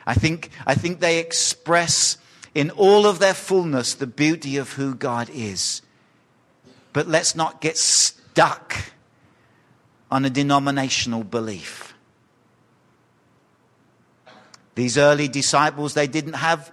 I 0.05 0.13
think, 0.13 0.49
I 0.65 0.75
think 0.75 0.99
they 0.99 1.19
express 1.19 2.17
in 2.55 2.69
all 2.71 3.05
of 3.05 3.19
their 3.19 3.33
fullness 3.33 3.93
the 3.93 4.07
beauty 4.07 4.57
of 4.57 4.73
who 4.73 4.95
God 4.95 5.29
is. 5.33 5.81
But 6.93 7.07
let's 7.07 7.35
not 7.35 7.61
get 7.61 7.77
stuck 7.77 8.75
on 10.11 10.25
a 10.25 10.29
denominational 10.29 11.23
belief. 11.23 11.92
These 14.75 14.97
early 14.97 15.27
disciples, 15.27 15.93
they 15.93 16.07
didn't 16.07 16.33
have 16.33 16.71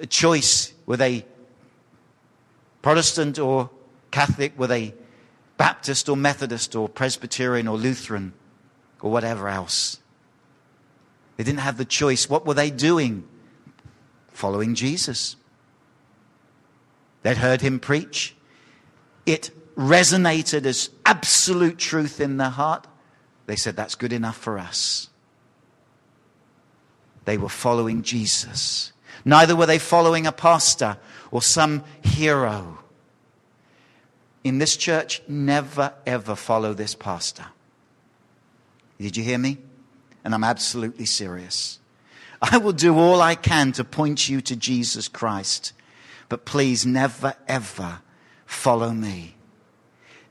a 0.00 0.06
choice. 0.06 0.72
Were 0.86 0.96
they 0.96 1.24
Protestant 2.82 3.38
or 3.38 3.70
Catholic? 4.10 4.58
Were 4.58 4.66
they 4.66 4.94
Baptist 5.56 6.08
or 6.08 6.16
Methodist 6.16 6.74
or 6.74 6.88
Presbyterian 6.88 7.68
or 7.68 7.76
Lutheran 7.76 8.32
or 9.00 9.10
whatever 9.10 9.48
else? 9.48 9.98
They 11.36 11.44
didn't 11.44 11.60
have 11.60 11.76
the 11.76 11.84
choice. 11.84 12.28
What 12.28 12.46
were 12.46 12.54
they 12.54 12.70
doing? 12.70 13.26
Following 14.32 14.74
Jesus. 14.74 15.36
They'd 17.22 17.36
heard 17.36 17.60
him 17.60 17.78
preach. 17.78 18.34
It 19.26 19.50
resonated 19.76 20.64
as 20.64 20.90
absolute 21.06 21.78
truth 21.78 22.20
in 22.20 22.38
their 22.38 22.48
heart. 22.48 22.86
They 23.46 23.56
said, 23.56 23.76
That's 23.76 23.94
good 23.94 24.12
enough 24.12 24.36
for 24.36 24.58
us. 24.58 25.09
They 27.30 27.38
were 27.38 27.48
following 27.48 28.02
Jesus. 28.02 28.92
Neither 29.24 29.54
were 29.54 29.66
they 29.66 29.78
following 29.78 30.26
a 30.26 30.32
pastor 30.32 30.96
or 31.30 31.40
some 31.40 31.84
hero 32.02 32.80
in 34.42 34.58
this 34.58 34.76
church, 34.76 35.22
never 35.28 35.94
ever 36.04 36.34
follow 36.34 36.74
this 36.74 36.96
pastor. 36.96 37.44
Did 38.98 39.16
you 39.16 39.22
hear 39.22 39.38
me? 39.38 39.58
And 40.24 40.34
I'm 40.34 40.42
absolutely 40.42 41.06
serious. 41.06 41.78
I 42.42 42.58
will 42.58 42.72
do 42.72 42.98
all 42.98 43.20
I 43.20 43.36
can 43.36 43.70
to 43.74 43.84
point 43.84 44.28
you 44.28 44.40
to 44.40 44.56
Jesus 44.56 45.06
Christ. 45.06 45.72
But 46.28 46.44
please 46.44 46.84
never, 46.84 47.34
ever 47.46 48.00
follow 48.44 48.90
me. 48.90 49.36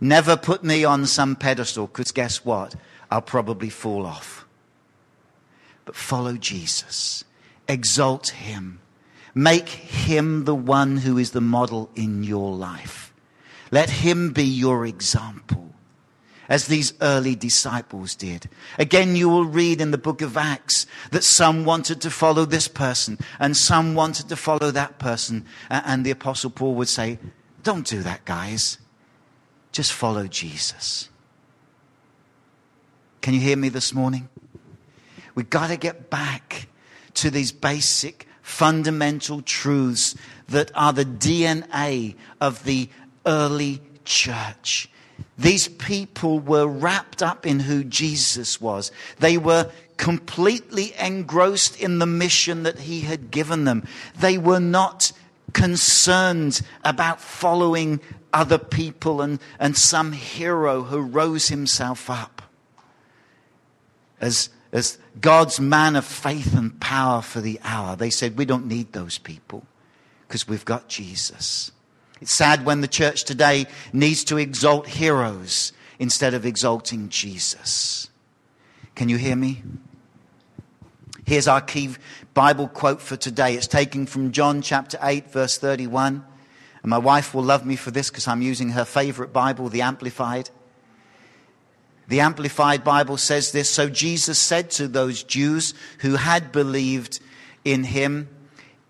Never 0.01 0.35
put 0.35 0.65
me 0.65 0.83
on 0.83 1.05
some 1.05 1.37
pedestal, 1.37 1.87
because 1.87 2.11
guess 2.11 2.43
what? 2.43 2.75
I'll 3.09 3.21
probably 3.21 3.69
fall 3.69 4.05
off. 4.05 4.45
But 5.89 5.95
follow 5.95 6.33
Jesus. 6.33 7.23
Exalt 7.67 8.29
him. 8.29 8.79
Make 9.33 9.69
him 9.69 10.45
the 10.45 10.53
one 10.53 10.97
who 10.97 11.17
is 11.17 11.31
the 11.31 11.41
model 11.41 11.89
in 11.95 12.23
your 12.23 12.53
life. 12.53 13.11
Let 13.71 13.89
him 13.89 14.31
be 14.31 14.43
your 14.43 14.85
example 14.85 15.73
as 16.47 16.67
these 16.67 16.93
early 17.01 17.33
disciples 17.33 18.13
did. 18.13 18.49
Again, 18.77 19.15
you 19.15 19.29
will 19.29 19.45
read 19.45 19.81
in 19.81 19.89
the 19.89 19.97
book 19.97 20.21
of 20.21 20.37
Acts 20.37 20.85
that 21.09 21.23
some 21.23 21.65
wanted 21.65 22.01
to 22.01 22.11
follow 22.11 22.45
this 22.45 22.67
person 22.67 23.17
and 23.39 23.57
some 23.57 23.95
wanted 23.95 24.29
to 24.29 24.35
follow 24.35 24.69
that 24.69 24.99
person. 24.99 25.43
And 25.71 26.05
the 26.05 26.11
apostle 26.11 26.51
Paul 26.51 26.75
would 26.75 26.87
say, 26.87 27.17
don't 27.63 27.87
do 27.87 28.03
that, 28.03 28.25
guys. 28.25 28.77
Just 29.71 29.91
follow 29.91 30.27
Jesus. 30.27 31.09
Can 33.21 33.33
you 33.33 33.39
hear 33.39 33.57
me 33.57 33.69
this 33.69 33.91
morning? 33.91 34.29
We've 35.39 35.49
got 35.49 35.67
to 35.67 35.77
get 35.77 36.09
back 36.09 36.67
to 37.13 37.31
these 37.31 37.53
basic 37.53 38.27
fundamental 38.41 39.41
truths 39.41 40.13
that 40.49 40.69
are 40.75 40.91
the 40.91 41.05
DNA 41.05 42.15
of 42.41 42.65
the 42.65 42.89
early 43.25 43.81
church. 44.03 44.89
These 45.37 45.69
people 45.69 46.41
were 46.41 46.67
wrapped 46.67 47.23
up 47.23 47.45
in 47.45 47.61
who 47.61 47.85
Jesus 47.85 48.59
was. 48.59 48.91
They 49.19 49.37
were 49.37 49.71
completely 49.95 50.93
engrossed 50.99 51.79
in 51.79 51.99
the 51.99 52.05
mission 52.05 52.63
that 52.63 52.79
he 52.79 52.99
had 52.99 53.31
given 53.31 53.63
them. 53.63 53.87
They 54.19 54.37
were 54.37 54.59
not 54.59 55.13
concerned 55.53 56.59
about 56.83 57.21
following 57.21 58.01
other 58.33 58.57
people 58.57 59.21
and, 59.21 59.39
and 59.57 59.77
some 59.77 60.11
hero 60.11 60.83
who 60.83 60.99
rose 60.99 61.47
himself 61.47 62.09
up 62.09 62.41
as, 64.19 64.49
as 64.71 64.97
God's 65.19 65.59
man 65.59 65.95
of 65.95 66.05
faith 66.05 66.55
and 66.55 66.79
power 66.79 67.21
for 67.21 67.41
the 67.41 67.59
hour. 67.63 67.95
They 67.95 68.09
said, 68.09 68.37
We 68.37 68.45
don't 68.45 68.67
need 68.67 68.93
those 68.93 69.17
people 69.17 69.65
because 70.27 70.47
we've 70.47 70.65
got 70.65 70.87
Jesus. 70.87 71.71
It's 72.21 72.35
sad 72.35 72.65
when 72.65 72.81
the 72.81 72.87
church 72.87 73.23
today 73.23 73.65
needs 73.93 74.23
to 74.25 74.37
exalt 74.37 74.87
heroes 74.87 75.71
instead 75.97 76.33
of 76.33 76.45
exalting 76.45 77.09
Jesus. 77.09 78.09
Can 78.95 79.09
you 79.09 79.17
hear 79.17 79.35
me? 79.35 79.63
Here's 81.25 81.47
our 81.47 81.61
key 81.61 81.95
Bible 82.33 82.67
quote 82.67 83.01
for 83.01 83.15
today. 83.15 83.55
It's 83.55 83.67
taken 83.67 84.05
from 84.05 84.31
John 84.31 84.61
chapter 84.61 84.97
8, 85.01 85.31
verse 85.31 85.57
31. 85.57 86.25
And 86.81 86.89
my 86.89 86.97
wife 86.97 87.33
will 87.33 87.43
love 87.43 87.65
me 87.65 87.75
for 87.75 87.91
this 87.91 88.09
because 88.09 88.27
I'm 88.27 88.41
using 88.41 88.69
her 88.69 88.85
favorite 88.85 89.31
Bible, 89.31 89.69
the 89.69 89.81
Amplified. 89.81 90.49
The 92.09 92.19
Amplified 92.21 92.83
Bible 92.83 93.17
says 93.17 93.51
this 93.51 93.69
So 93.69 93.87
Jesus 93.87 94.37
said 94.39 94.71
to 94.71 94.87
those 94.87 95.23
Jews 95.23 95.73
who 95.99 96.15
had 96.15 96.51
believed 96.51 97.19
in 97.63 97.83
him, 97.83 98.27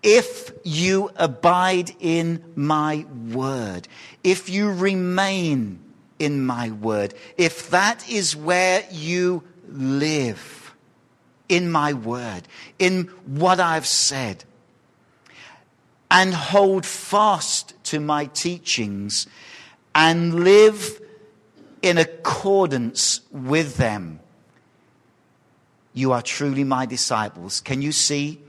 if 0.02 0.52
you 0.64 1.10
abide 1.16 1.94
in 2.00 2.42
my 2.56 3.04
word, 3.28 3.86
if 4.24 4.48
you 4.48 4.72
remain 4.72 5.78
in 6.18 6.46
my 6.46 6.70
word, 6.70 7.12
if 7.36 7.68
that 7.70 8.08
is 8.08 8.34
where 8.34 8.84
you 8.90 9.42
live, 9.68 10.74
in 11.50 11.70
my 11.70 11.92
word, 11.92 12.42
in 12.78 13.02
what 13.26 13.60
I've 13.60 13.86
said, 13.86 14.44
and 16.10 16.32
hold 16.32 16.86
fast 16.86 17.74
to 17.84 18.00
my 18.00 18.24
teachings 18.26 19.26
and 19.94 20.44
live 20.44 21.00
in 21.82 21.98
accordance 21.98 23.20
with 23.30 23.76
them, 23.76 24.20
you 25.92 26.12
are 26.12 26.22
truly 26.22 26.64
my 26.64 26.86
disciples. 26.86 27.60
Can 27.60 27.82
you 27.82 27.92
see? 27.92 28.40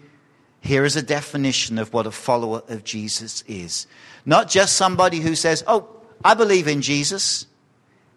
Here 0.61 0.85
is 0.85 0.95
a 0.95 1.01
definition 1.01 1.79
of 1.79 1.91
what 1.91 2.05
a 2.05 2.11
follower 2.11 2.61
of 2.67 2.83
Jesus 2.83 3.43
is. 3.47 3.87
Not 4.25 4.47
just 4.47 4.77
somebody 4.77 5.19
who 5.19 5.35
says, 5.35 5.63
Oh, 5.65 5.89
I 6.23 6.35
believe 6.35 6.67
in 6.67 6.83
Jesus, 6.83 7.47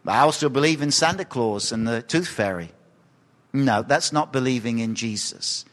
but 0.05 0.13
I 0.13 0.21
also 0.21 0.51
believe 0.51 0.83
in 0.83 0.91
Santa 0.91 1.25
Claus 1.25 1.73
and 1.73 1.89
the 1.89 2.03
tooth 2.03 2.29
fairy. 2.29 2.71
No, 3.55 3.83
that's 3.83 4.13
not 4.13 4.33
believing 4.33 4.79
in 4.79 4.95
Jesus. 4.95 5.65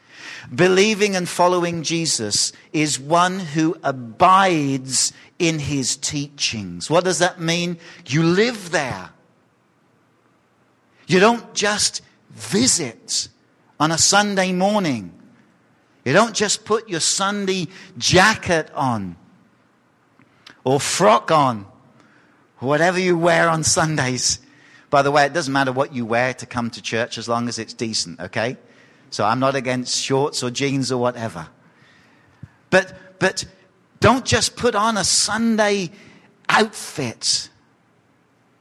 Believing 0.54 1.14
and 1.14 1.28
following 1.28 1.82
Jesus 1.82 2.52
is 2.72 2.98
one 2.98 3.40
who 3.40 3.76
abides 3.82 5.12
in 5.38 5.58
his 5.58 5.96
teachings. 5.96 6.88
What 6.88 7.04
does 7.04 7.18
that 7.18 7.40
mean? 7.40 7.78
You 8.06 8.22
live 8.22 8.70
there. 8.70 9.10
You 11.06 11.20
don't 11.20 11.54
just 11.54 12.02
visit 12.30 13.28
on 13.78 13.92
a 13.92 13.98
Sunday 13.98 14.52
morning 14.52 15.18
you 16.04 16.12
don't 16.12 16.34
just 16.34 16.64
put 16.64 16.88
your 16.88 17.00
Sunday 17.00 17.68
jacket 17.96 18.70
on 18.74 19.16
or 20.64 20.80
frock 20.80 21.30
on, 21.30 21.66
whatever 22.58 22.98
you 22.98 23.16
wear 23.16 23.48
on 23.48 23.62
Sundays. 23.62 24.40
By 24.90 25.02
the 25.02 25.10
way, 25.10 25.26
it 25.26 25.32
doesn't 25.32 25.52
matter 25.52 25.72
what 25.72 25.94
you 25.94 26.04
wear 26.04 26.34
to 26.34 26.46
come 26.46 26.70
to 26.70 26.82
church 26.82 27.18
as 27.18 27.28
long 27.28 27.48
as 27.48 27.58
it's 27.58 27.72
decent, 27.72 28.20
okay? 28.20 28.56
So 29.10 29.24
I'm 29.24 29.38
not 29.38 29.54
against 29.54 30.02
shorts 30.02 30.42
or 30.42 30.50
jeans 30.50 30.90
or 30.90 30.98
whatever. 30.98 31.48
But, 32.70 33.18
but 33.18 33.44
don't 34.00 34.24
just 34.24 34.56
put 34.56 34.74
on 34.74 34.96
a 34.96 35.04
Sunday 35.04 35.90
outfit 36.48 37.48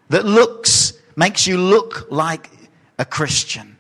that 0.09 0.25
looks, 0.25 0.93
makes 1.21 1.45
you 1.45 1.57
look 1.57 2.07
like 2.11 2.49
a 2.97 3.05
Christian. 3.05 3.77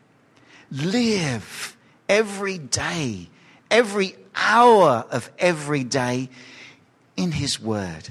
Live 0.71 1.75
every 2.07 2.57
day 2.57 3.27
every 3.71 4.15
hour 4.35 5.05
of 5.09 5.31
every 5.39 5.83
day 5.83 6.29
in 7.15 7.31
His 7.31 7.59
Word. 7.59 8.09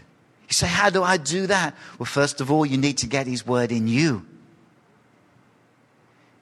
You 0.49 0.55
say, 0.55 0.67
How 0.67 0.91
do 0.91 1.03
I 1.05 1.19
do 1.19 1.47
that? 1.47 1.77
Well, 1.99 2.07
first 2.07 2.41
of 2.41 2.51
all, 2.51 2.67
you 2.67 2.79
need 2.79 2.99
to 2.99 3.07
get 3.07 3.27
His 3.27 3.47
Word 3.47 3.71
in 3.71 3.87
you. 3.87 4.27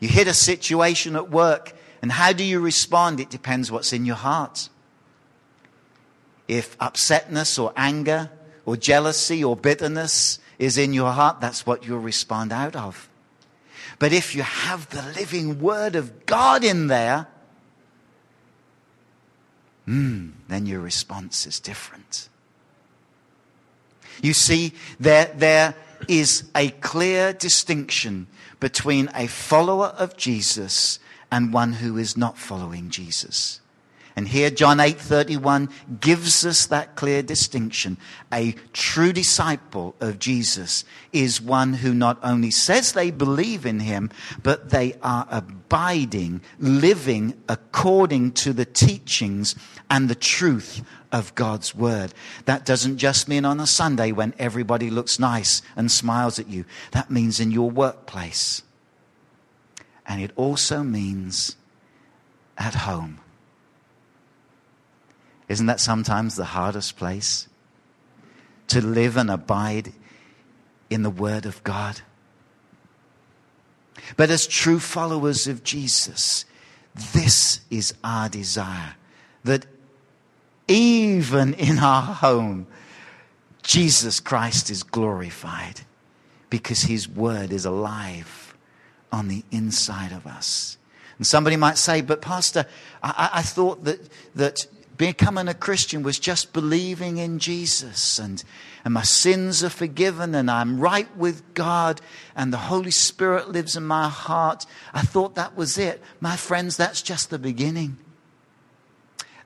You 0.00 0.08
hit 0.08 0.28
a 0.28 0.34
situation 0.34 1.16
at 1.16 1.28
work, 1.28 1.74
and 2.00 2.12
how 2.12 2.32
do 2.32 2.44
you 2.44 2.60
respond? 2.60 3.18
It 3.18 3.28
depends 3.28 3.70
what's 3.70 3.92
in 3.92 4.06
your 4.06 4.16
heart. 4.16 4.68
If 6.46 6.78
upsetness 6.78 7.62
or 7.62 7.72
anger 7.76 8.30
or 8.64 8.76
jealousy 8.76 9.42
or 9.42 9.56
bitterness 9.56 10.38
is 10.58 10.76
in 10.76 10.92
your 10.92 11.12
heart, 11.12 11.40
that's 11.40 11.64
what 11.66 11.86
you'll 11.86 11.98
respond 11.98 12.52
out 12.52 12.74
of. 12.74 13.08
But 13.98 14.12
if 14.12 14.34
you 14.34 14.42
have 14.42 14.90
the 14.90 15.02
living 15.18 15.60
Word 15.60 15.96
of 15.96 16.26
God 16.26 16.64
in 16.64 16.86
there, 16.86 17.26
mm, 19.86 20.32
then 20.48 20.66
your 20.66 20.80
response 20.80 21.46
is 21.46 21.60
different. 21.60 22.28
You 24.22 24.34
see, 24.34 24.72
there, 24.98 25.32
there 25.36 25.74
is 26.08 26.44
a 26.54 26.70
clear 26.70 27.32
distinction 27.32 28.26
between 28.60 29.10
a 29.14 29.26
follower 29.26 29.94
of 29.98 30.16
Jesus 30.16 30.98
and 31.30 31.52
one 31.52 31.74
who 31.74 31.96
is 31.96 32.16
not 32.16 32.38
following 32.38 32.90
Jesus. 32.90 33.60
And 34.18 34.26
here 34.26 34.50
John 34.50 34.80
8:31 34.80 35.68
gives 36.00 36.44
us 36.44 36.66
that 36.66 36.96
clear 36.96 37.22
distinction. 37.22 37.96
A 38.32 38.56
true 38.72 39.12
disciple 39.12 39.94
of 40.00 40.18
Jesus 40.18 40.84
is 41.12 41.40
one 41.40 41.74
who 41.74 41.94
not 41.94 42.18
only 42.20 42.50
says 42.50 42.90
they 42.90 43.12
believe 43.12 43.64
in 43.64 43.78
him, 43.78 44.10
but 44.42 44.70
they 44.70 44.94
are 45.04 45.28
abiding, 45.30 46.40
living 46.58 47.34
according 47.48 48.32
to 48.32 48.52
the 48.52 48.64
teachings 48.64 49.54
and 49.88 50.08
the 50.08 50.16
truth 50.16 50.82
of 51.12 51.32
God's 51.36 51.72
word. 51.72 52.12
That 52.44 52.66
doesn't 52.66 52.98
just 52.98 53.28
mean 53.28 53.44
on 53.44 53.60
a 53.60 53.68
Sunday 53.68 54.10
when 54.10 54.34
everybody 54.36 54.90
looks 54.90 55.20
nice 55.20 55.62
and 55.76 55.92
smiles 55.92 56.40
at 56.40 56.48
you. 56.48 56.64
That 56.90 57.08
means 57.08 57.38
in 57.38 57.52
your 57.52 57.70
workplace. 57.70 58.62
And 60.04 60.20
it 60.20 60.32
also 60.34 60.82
means 60.82 61.54
at 62.58 62.74
home 62.74 63.20
isn't 65.48 65.66
that 65.66 65.80
sometimes 65.80 66.36
the 66.36 66.44
hardest 66.44 66.96
place? 66.96 67.48
To 68.68 68.84
live 68.84 69.16
and 69.16 69.30
abide 69.30 69.92
in 70.90 71.02
the 71.02 71.10
Word 71.10 71.46
of 71.46 71.62
God. 71.64 72.02
But 74.16 74.30
as 74.30 74.46
true 74.46 74.78
followers 74.78 75.46
of 75.46 75.64
Jesus, 75.64 76.44
this 77.12 77.60
is 77.70 77.94
our 78.04 78.28
desire 78.28 78.94
that 79.44 79.66
even 80.66 81.54
in 81.54 81.78
our 81.78 82.02
home, 82.02 82.66
Jesus 83.62 84.20
Christ 84.20 84.70
is 84.70 84.82
glorified 84.82 85.80
because 86.50 86.82
His 86.82 87.08
Word 87.08 87.52
is 87.52 87.64
alive 87.64 88.54
on 89.10 89.28
the 89.28 89.44
inside 89.50 90.12
of 90.12 90.26
us. 90.26 90.76
And 91.16 91.26
somebody 91.26 91.56
might 91.56 91.78
say, 91.78 92.00
but 92.00 92.20
Pastor, 92.20 92.66
I, 93.02 93.30
I 93.34 93.42
thought 93.42 93.84
that, 93.84 94.08
that 94.34 94.66
becoming 94.98 95.46
a 95.46 95.54
Christian 95.54 96.02
was 96.02 96.18
just 96.18 96.52
believing 96.52 97.18
in 97.18 97.38
Jesus 97.38 98.18
and, 98.18 98.42
and 98.84 98.92
my 98.92 99.02
sins 99.02 99.62
are 99.62 99.70
forgiven 99.70 100.34
and 100.34 100.50
I'm 100.50 100.80
right 100.80 101.08
with 101.16 101.54
God 101.54 102.00
and 102.34 102.52
the 102.52 102.58
Holy 102.58 102.90
Spirit 102.90 103.48
lives 103.48 103.76
in 103.76 103.86
my 103.86 104.08
heart. 104.08 104.66
I 104.92 105.02
thought 105.02 105.36
that 105.36 105.56
was 105.56 105.78
it. 105.78 106.02
My 106.20 106.36
friends, 106.36 106.76
that's 106.76 107.00
just 107.00 107.30
the 107.30 107.38
beginning. 107.38 107.96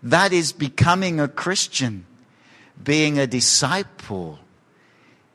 That 0.02 0.32
is 0.32 0.52
becoming 0.52 1.20
a 1.20 1.28
Christian. 1.28 2.06
Being 2.82 3.18
a 3.18 3.26
disciple 3.26 4.38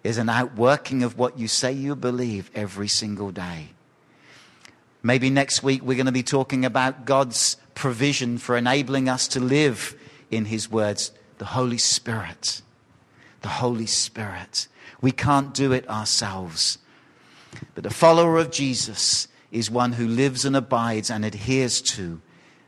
is 0.04 0.18
an 0.18 0.30
outworking 0.30 1.04
of 1.04 1.18
what 1.18 1.38
you 1.38 1.48
say 1.48 1.72
you 1.72 1.96
believe 1.96 2.50
every 2.56 2.88
single 2.88 3.32
day. 3.32 3.70
Maybe 5.04 5.30
next 5.30 5.62
week 5.62 5.84
we're 5.84 5.96
going 5.96 6.08
to 6.08 6.12
be 6.12 6.24
talking 6.24 6.66
about 6.66 7.06
God's 7.06 7.58
provision 7.76 8.40
for 8.40 8.58
enabling 8.58 9.08
us 9.08 9.28
to 9.30 9.40
live 9.40 9.96
in 10.32 10.46
His 10.46 10.70
words, 10.70 11.12
the 11.38 11.46
Holy 11.46 11.78
Spirit. 11.78 12.62
The 13.42 13.48
Holy 13.48 13.86
Spirit. 13.86 14.68
We 15.02 15.12
can't 15.12 15.54
do 15.54 15.72
it 15.72 15.88
ourselves. 15.90 16.80
But 17.76 17.86
a 17.86 17.92
follower 17.92 18.38
of 18.38 18.52
Jesus 18.52 19.28
is 19.52 19.72
one 19.72 19.94
who 19.94 20.08
lives 20.08 20.46
and 20.46 20.56
abides 20.56 21.10
and 21.10 21.24
adheres 21.24 21.82
to 21.82 22.22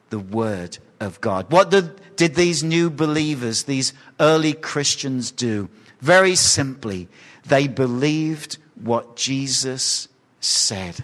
the 0.09 0.19
Word 0.19 0.77
of 0.99 1.19
God. 1.21 1.51
What 1.51 1.71
did, 1.71 1.99
did 2.15 2.35
these 2.35 2.63
new 2.63 2.89
believers, 2.89 3.63
these 3.63 3.93
early 4.19 4.53
Christians 4.53 5.31
do? 5.31 5.69
Very 6.01 6.35
simply, 6.35 7.07
they 7.45 7.67
believed 7.67 8.57
what 8.75 9.15
Jesus 9.15 10.07
said. 10.39 11.03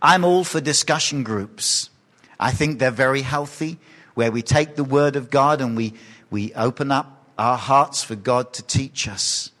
I'm 0.00 0.24
all 0.24 0.44
for 0.44 0.60
discussion 0.60 1.24
groups. 1.24 1.90
I 2.38 2.52
think 2.52 2.78
they're 2.78 2.90
very 2.92 3.22
healthy, 3.22 3.78
where 4.18 4.32
we 4.32 4.42
take 4.42 4.74
the 4.74 4.82
Word 4.82 5.14
of 5.14 5.30
God 5.30 5.60
and 5.60 5.76
we, 5.76 5.94
we 6.28 6.52
open 6.54 6.90
up 6.90 7.24
our 7.38 7.56
hearts 7.56 8.02
for 8.02 8.16
God 8.16 8.52
to 8.54 8.64
teach 8.64 9.06
us. 9.06 9.52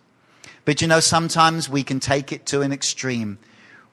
But 0.64 0.82
you 0.82 0.88
know, 0.88 0.98
sometimes 0.98 1.68
we 1.68 1.84
can 1.84 2.00
take 2.00 2.32
it 2.32 2.44
to 2.46 2.62
an 2.62 2.72
extreme 2.72 3.38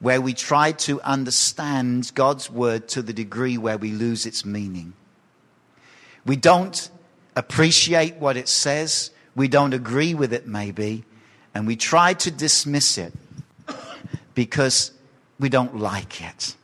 where 0.00 0.20
we 0.20 0.34
try 0.34 0.72
to 0.72 1.00
understand 1.02 2.10
God's 2.16 2.50
Word 2.50 2.88
to 2.88 3.00
the 3.00 3.12
degree 3.12 3.56
where 3.56 3.78
we 3.78 3.92
lose 3.92 4.26
its 4.26 4.44
meaning. 4.44 4.94
We 6.24 6.34
don't 6.34 6.90
appreciate 7.36 8.16
what 8.16 8.36
it 8.36 8.48
says, 8.48 9.12
we 9.36 9.46
don't 9.46 9.72
agree 9.72 10.14
with 10.14 10.32
it, 10.32 10.48
maybe, 10.48 11.04
and 11.54 11.68
we 11.68 11.76
try 11.76 12.12
to 12.14 12.30
dismiss 12.32 12.98
it 12.98 13.12
because 14.34 14.90
we 15.38 15.48
don't 15.48 15.76
like 15.78 16.20
it. 16.22 16.56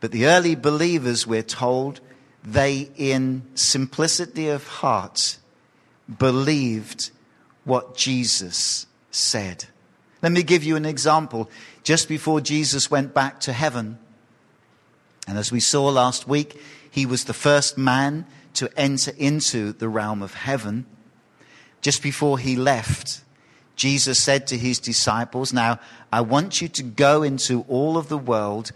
But 0.00 0.12
the 0.12 0.26
early 0.26 0.54
believers, 0.54 1.26
we're 1.26 1.42
told, 1.42 2.00
they, 2.44 2.90
in 2.96 3.42
simplicity 3.54 4.48
of 4.48 4.66
heart, 4.66 5.38
believed 6.18 7.10
what 7.64 7.96
Jesus 7.96 8.86
said. 9.10 9.66
Let 10.22 10.32
me 10.32 10.42
give 10.42 10.64
you 10.64 10.76
an 10.76 10.86
example. 10.86 11.50
Just 11.82 12.08
before 12.08 12.40
Jesus 12.40 12.90
went 12.90 13.14
back 13.14 13.40
to 13.40 13.52
heaven, 13.52 13.98
and 15.26 15.36
as 15.36 15.52
we 15.52 15.60
saw 15.60 15.88
last 15.88 16.26
week, 16.26 16.60
he 16.90 17.04
was 17.04 17.24
the 17.24 17.34
first 17.34 17.76
man 17.76 18.26
to 18.54 18.70
enter 18.78 19.12
into 19.18 19.72
the 19.72 19.88
realm 19.88 20.22
of 20.22 20.34
heaven. 20.34 20.86
Just 21.80 22.02
before 22.02 22.38
he 22.38 22.56
left, 22.56 23.22
Jesus 23.76 24.18
said 24.18 24.46
to 24.48 24.56
his 24.56 24.80
disciples, 24.80 25.52
Now, 25.52 25.78
I 26.12 26.22
want 26.22 26.60
you 26.60 26.68
to 26.68 26.82
go 26.82 27.22
into 27.22 27.64
all 27.68 27.96
of 27.96 28.08
the 28.08 28.18
world 28.18 28.72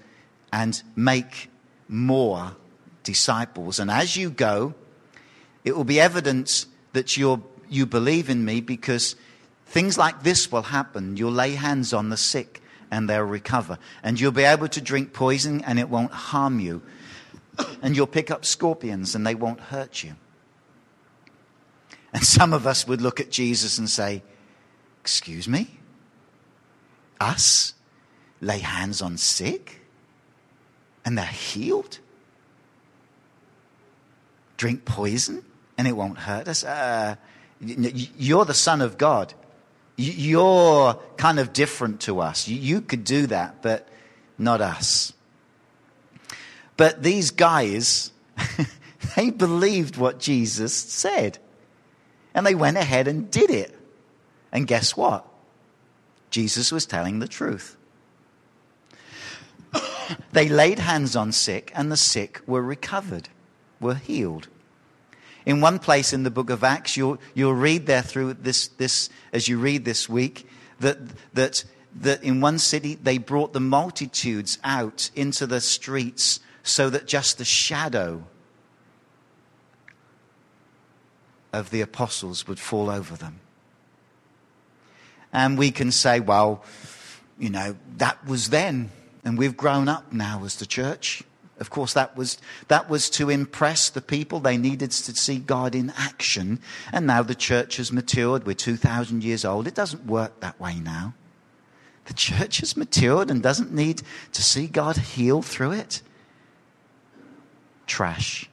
and 0.52 0.82
make 0.94 1.50
more 1.88 2.54
disciples. 3.02 3.78
And 3.78 3.90
as 3.90 4.16
you 4.16 4.30
go, 4.30 4.74
it 5.64 5.76
will 5.76 5.84
be 5.84 6.00
evidence 6.00 6.66
that 6.92 7.16
you 7.16 7.44
you 7.68 7.86
believe 7.86 8.28
in 8.28 8.44
me 8.44 8.60
because 8.60 9.16
things 9.66 9.96
like 9.96 10.22
this 10.22 10.52
will 10.52 10.62
happen. 10.62 11.16
You'll 11.16 11.32
lay 11.32 11.52
hands 11.52 11.94
on 11.94 12.10
the 12.10 12.18
sick 12.18 12.60
and 12.90 13.08
they'll 13.08 13.22
recover. 13.22 13.78
And 14.02 14.20
you'll 14.20 14.32
be 14.32 14.42
able 14.42 14.68
to 14.68 14.80
drink 14.80 15.14
poison 15.14 15.62
and 15.64 15.78
it 15.78 15.88
won't 15.88 16.12
harm 16.12 16.60
you. 16.60 16.82
And 17.82 17.96
you'll 17.96 18.06
pick 18.06 18.30
up 18.30 18.44
scorpions 18.44 19.14
and 19.14 19.26
they 19.26 19.34
won't 19.34 19.60
hurt 19.60 20.04
you. 20.04 20.14
And 22.12 22.22
some 22.22 22.52
of 22.52 22.66
us 22.66 22.86
would 22.86 23.00
look 23.00 23.20
at 23.20 23.30
Jesus 23.30 23.78
and 23.78 23.88
say, 23.88 24.22
Excuse 25.00 25.48
me? 25.48 25.78
Us 27.20 27.74
lay 28.40 28.58
hands 28.58 29.02
on 29.02 29.16
sick 29.16 29.81
and 31.04 31.16
they're 31.16 31.26
healed? 31.26 31.98
Drink 34.56 34.84
poison 34.84 35.44
and 35.76 35.88
it 35.88 35.92
won't 35.92 36.18
hurt 36.18 36.48
us? 36.48 36.64
Uh, 36.64 37.16
you're 37.60 38.44
the 38.44 38.54
Son 38.54 38.80
of 38.80 38.98
God. 38.98 39.34
You're 39.96 40.94
kind 41.16 41.38
of 41.38 41.52
different 41.52 42.00
to 42.02 42.20
us. 42.20 42.48
You 42.48 42.80
could 42.80 43.04
do 43.04 43.26
that, 43.28 43.62
but 43.62 43.88
not 44.38 44.60
us. 44.60 45.12
But 46.76 47.02
these 47.02 47.30
guys, 47.30 48.12
they 49.16 49.30
believed 49.30 49.96
what 49.96 50.18
Jesus 50.18 50.74
said. 50.74 51.38
And 52.34 52.46
they 52.46 52.54
went 52.54 52.78
ahead 52.78 53.08
and 53.08 53.30
did 53.30 53.50
it. 53.50 53.78
And 54.50 54.66
guess 54.66 54.96
what? 54.96 55.26
Jesus 56.30 56.72
was 56.72 56.86
telling 56.86 57.18
the 57.18 57.28
truth. 57.28 57.76
they 60.32 60.48
laid 60.48 60.78
hands 60.78 61.16
on 61.16 61.32
sick, 61.32 61.72
and 61.74 61.90
the 61.90 61.96
sick 61.96 62.40
were 62.46 62.62
recovered, 62.62 63.28
were 63.80 63.94
healed. 63.94 64.48
In 65.44 65.60
one 65.60 65.78
place 65.78 66.12
in 66.12 66.22
the 66.22 66.30
book 66.30 66.50
of 66.50 66.62
Acts, 66.62 66.96
you'll, 66.96 67.18
you'll 67.34 67.54
read 67.54 67.86
there 67.86 68.02
through 68.02 68.34
this, 68.34 68.68
this, 68.68 69.10
as 69.32 69.48
you 69.48 69.58
read 69.58 69.84
this 69.84 70.08
week, 70.08 70.48
that, 70.78 70.98
that, 71.34 71.64
that 71.96 72.22
in 72.22 72.40
one 72.40 72.58
city 72.58 72.94
they 72.94 73.18
brought 73.18 73.52
the 73.52 73.60
multitudes 73.60 74.58
out 74.62 75.10
into 75.16 75.46
the 75.46 75.60
streets 75.60 76.40
so 76.62 76.88
that 76.90 77.06
just 77.06 77.38
the 77.38 77.44
shadow 77.44 78.24
of 81.52 81.70
the 81.70 81.80
apostles 81.80 82.46
would 82.46 82.58
fall 82.58 82.88
over 82.88 83.16
them. 83.16 83.40
And 85.32 85.58
we 85.58 85.70
can 85.70 85.90
say, 85.90 86.20
well, 86.20 86.64
you 87.38 87.50
know, 87.50 87.76
that 87.96 88.24
was 88.26 88.50
then. 88.50 88.90
And 89.24 89.38
we've 89.38 89.56
grown 89.56 89.88
up 89.88 90.12
now 90.12 90.42
as 90.44 90.56
the 90.56 90.66
church. 90.66 91.22
Of 91.58 91.70
course, 91.70 91.92
that 91.92 92.16
was, 92.16 92.38
that 92.68 92.90
was 92.90 93.08
to 93.10 93.30
impress 93.30 93.88
the 93.88 94.00
people. 94.00 94.40
They 94.40 94.56
needed 94.56 94.90
to 94.90 95.14
see 95.14 95.38
God 95.38 95.74
in 95.74 95.92
action. 95.96 96.58
And 96.90 97.06
now 97.06 97.22
the 97.22 97.36
church 97.36 97.76
has 97.76 97.92
matured. 97.92 98.46
We're 98.46 98.54
2,000 98.54 99.22
years 99.22 99.44
old. 99.44 99.68
It 99.68 99.74
doesn't 99.74 100.06
work 100.06 100.40
that 100.40 100.58
way 100.58 100.80
now. 100.80 101.14
The 102.06 102.14
church 102.14 102.58
has 102.58 102.76
matured 102.76 103.30
and 103.30 103.42
doesn't 103.42 103.72
need 103.72 104.02
to 104.32 104.42
see 104.42 104.66
God 104.66 104.96
heal 104.96 105.40
through 105.40 105.72
it. 105.72 106.02
Trash. 107.86 108.48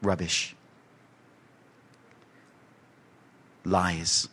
Rubbish. 0.00 0.56
Lies. 3.64 4.28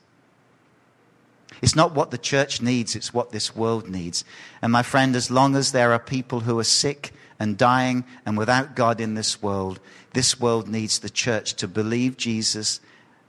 It's 1.62 1.76
not 1.76 1.94
what 1.94 2.12
the 2.12 2.18
church 2.18 2.62
needs, 2.62 2.96
it's 2.96 3.14
what 3.14 3.32
this 3.32 3.56
world 3.56 3.90
needs. 3.90 4.24
And 4.62 4.72
my 4.72 4.84
friend, 4.84 5.16
as 5.16 5.32
long 5.32 5.56
as 5.56 5.72
there 5.72 5.92
are 5.92 6.00
people 6.00 6.42
who 6.42 6.60
are 6.60 6.64
sick 6.64 7.12
and 7.40 7.58
dying 7.58 8.04
and 8.26 8.38
without 8.38 8.76
God 8.76 9.02
in 9.02 9.16
this 9.16 9.42
world, 9.42 9.80
this 10.14 10.40
world 10.40 10.68
needs 10.68 11.00
the 11.00 11.10
church 11.10 11.56
to 11.56 11.68
believe 11.68 12.18
Jesus 12.18 12.80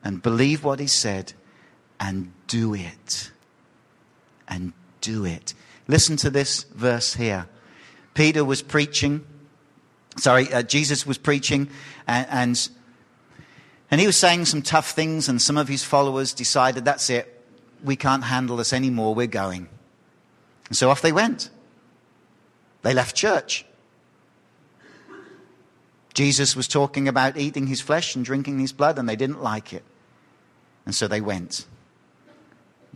and 0.04 0.22
believe 0.22 0.64
what 0.64 0.80
he 0.80 0.86
said 0.86 1.32
and 1.98 2.32
do 2.46 2.74
it. 2.74 3.30
And 4.46 4.72
do 5.00 5.24
it. 5.24 5.54
Listen 5.86 6.16
to 6.18 6.30
this 6.30 6.64
verse 6.64 7.14
here. 7.14 7.48
Peter 8.14 8.44
was 8.44 8.62
preaching, 8.62 9.24
sorry, 10.16 10.52
uh, 10.52 10.62
Jesus 10.62 11.06
was 11.06 11.18
preaching, 11.18 11.68
and, 12.06 12.26
and, 12.30 12.68
and 13.90 14.00
he 14.00 14.06
was 14.06 14.16
saying 14.16 14.44
some 14.44 14.60
tough 14.60 14.90
things, 14.90 15.28
and 15.28 15.40
some 15.40 15.56
of 15.56 15.68
his 15.68 15.84
followers 15.84 16.32
decided 16.32 16.84
that's 16.84 17.10
it 17.10 17.37
we 17.82 17.96
can't 17.96 18.24
handle 18.24 18.56
this 18.56 18.72
anymore, 18.72 19.14
we're 19.14 19.26
going. 19.26 19.68
And 20.68 20.76
so 20.76 20.90
off 20.90 21.02
they 21.02 21.12
went. 21.12 21.50
They 22.82 22.94
left 22.94 23.16
church. 23.16 23.64
Jesus 26.14 26.56
was 26.56 26.66
talking 26.66 27.06
about 27.06 27.36
eating 27.36 27.66
his 27.66 27.80
flesh 27.80 28.16
and 28.16 28.24
drinking 28.24 28.58
his 28.58 28.72
blood, 28.72 28.98
and 28.98 29.08
they 29.08 29.16
didn't 29.16 29.42
like 29.42 29.72
it. 29.72 29.84
And 30.84 30.94
so 30.94 31.06
they 31.06 31.20
went. 31.20 31.66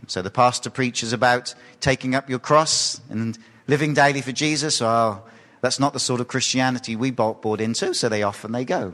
So 0.07 0.21
the 0.21 0.29
pastor 0.29 0.69
preaches 0.69 1.13
about 1.13 1.55
taking 1.79 2.15
up 2.15 2.29
your 2.29 2.39
cross 2.39 2.99
and 3.09 3.37
living 3.67 3.93
daily 3.93 4.21
for 4.21 4.33
Jesus. 4.33 4.81
Oh, 4.81 5.23
that's 5.61 5.79
not 5.79 5.93
the 5.93 5.99
sort 5.99 6.19
of 6.19 6.27
Christianity 6.27 6.95
we 6.95 7.11
bought 7.11 7.61
into, 7.61 7.93
so 7.93 8.09
they 8.09 8.23
off 8.23 8.43
and 8.43 8.53
they 8.53 8.65
go. 8.65 8.93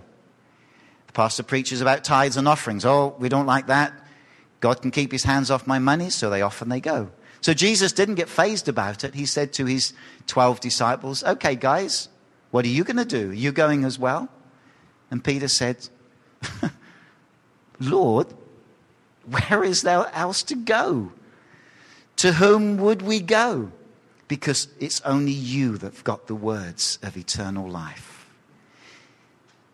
The 1.08 1.14
pastor 1.14 1.42
preaches 1.42 1.82
about 1.82 2.04
tithes 2.04 2.38
and 2.38 2.48
offerings. 2.48 2.86
Oh, 2.86 3.16
we 3.18 3.30
don't 3.30 3.48
like 3.48 3.68
that. 3.68 3.94
God 4.60 4.82
can 4.82 4.92
keep 4.92 5.12
his 5.12 5.24
hands 5.24 5.50
off 5.50 5.68
my 5.68 5.80
money, 5.80 6.10
so 6.10 6.30
they 6.30 6.42
off 6.42 6.62
and 6.62 6.72
they 6.72 6.80
go. 6.80 7.10
So 7.42 7.54
Jesus 7.54 7.94
didn't 7.94 8.16
get 8.16 8.28
phased 8.28 8.68
about 8.68 9.04
it. 9.04 9.16
He 9.16 9.26
said 9.26 9.54
to 9.54 9.66
his 9.66 9.94
12 10.28 10.60
disciples, 10.60 11.24
Okay, 11.24 11.56
guys, 11.56 12.10
what 12.52 12.66
are 12.66 12.70
you 12.70 12.84
going 12.84 12.98
to 12.98 13.06
do? 13.06 13.32
Are 13.32 13.34
you 13.34 13.52
going 13.52 13.86
as 13.86 13.98
well? 13.98 14.30
And 15.10 15.24
Peter 15.24 15.48
said, 15.48 15.88
Lord, 17.80 18.28
where 19.26 19.64
is 19.64 19.84
there 19.84 20.10
else 20.14 20.44
to 20.44 20.56
go? 20.56 21.12
To 22.18 22.34
whom 22.34 22.78
would 22.78 23.02
we 23.02 23.22
go? 23.22 23.72
Because 24.28 24.68
it's 24.80 25.02
only 25.02 25.32
you 25.32 25.78
that've 25.78 26.04
got 26.04 26.28
the 26.28 26.36
words 26.36 27.00
of 27.02 27.16
eternal 27.16 27.68
life. 27.70 28.28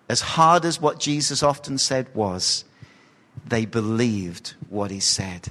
As 0.07 0.21
hard 0.21 0.65
as 0.65 0.79
what 0.79 0.99
Jesus 0.99 1.41
often 1.41 1.79
said 1.79 2.13
was, 2.13 2.63
they 3.47 3.65
believed 3.65 4.55
what 4.69 4.91
he 4.91 4.99
said. 4.99 5.49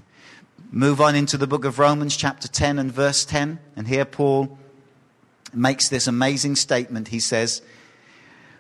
Move 0.71 1.01
on 1.01 1.15
into 1.15 1.37
the 1.37 1.47
book 1.47 1.65
of 1.65 1.79
Romans, 1.79 2.17
chapter 2.17 2.49
10 2.49 2.79
and 2.79 2.93
verse 2.93 3.25
10. 3.25 3.61
And 3.77 3.87
here 3.87 4.05
Paul 4.05 4.59
makes 5.53 5.89
this 5.89 6.07
amazing 6.07 6.57
statement. 6.57 7.09
He 7.09 7.21
says, 7.21 7.63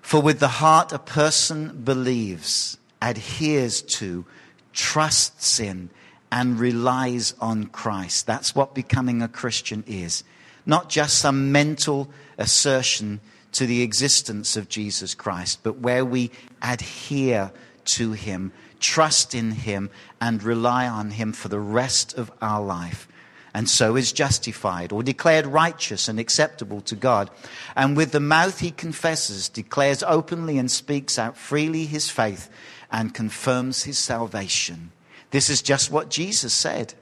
For 0.00 0.22
with 0.22 0.38
the 0.38 0.48
heart 0.48 0.92
a 0.92 0.98
person 0.98 1.82
believes, 1.82 2.76
adheres 3.02 3.82
to, 3.82 4.24
trusts 4.72 5.58
in, 5.58 5.90
and 6.30 6.58
relies 6.58 7.34
on 7.40 7.66
Christ. 7.66 8.26
That's 8.26 8.54
what 8.54 8.74
becoming 8.74 9.22
a 9.22 9.28
Christian 9.28 9.82
is. 9.86 10.22
Not 10.66 10.88
just 10.88 11.18
some 11.18 11.52
mental 11.52 12.10
assertion 12.38 13.20
to 13.52 13.66
the 13.66 13.82
existence 13.82 14.56
of 14.56 14.68
Jesus 14.68 15.14
Christ, 15.14 15.60
but 15.62 15.78
where 15.78 16.04
we 16.04 16.30
adhere 16.62 17.52
to 17.84 18.12
Him 18.12 18.52
trust 18.80 19.34
in 19.34 19.52
Him 19.52 19.90
and 20.20 20.42
rely 20.42 20.88
on 20.88 21.12
Him 21.12 21.32
for 21.32 21.48
the 21.48 21.60
rest 21.60 22.14
of 22.14 22.30
our 22.40 22.62
life. 22.62 23.08
And 23.54 23.70
so 23.70 23.94
is 23.94 24.12
justified 24.12 24.90
or 24.90 25.04
declared 25.04 25.46
righteous 25.46 26.08
and 26.08 26.18
acceptable 26.18 26.80
to 26.82 26.96
God. 26.96 27.30
And 27.76 27.96
with 27.96 28.10
the 28.10 28.18
mouth 28.18 28.58
he 28.58 28.72
confesses, 28.72 29.48
declares 29.48 30.02
openly, 30.02 30.58
and 30.58 30.68
speaks 30.68 31.20
out 31.20 31.36
freely 31.36 31.86
his 31.86 32.10
faith 32.10 32.50
and 32.90 33.14
confirms 33.14 33.84
his 33.84 33.96
salvation. 33.96 34.90
This 35.30 35.48
is 35.48 35.62
just 35.62 35.92
what 35.92 36.10
Jesus 36.10 36.52
said. 36.52 36.94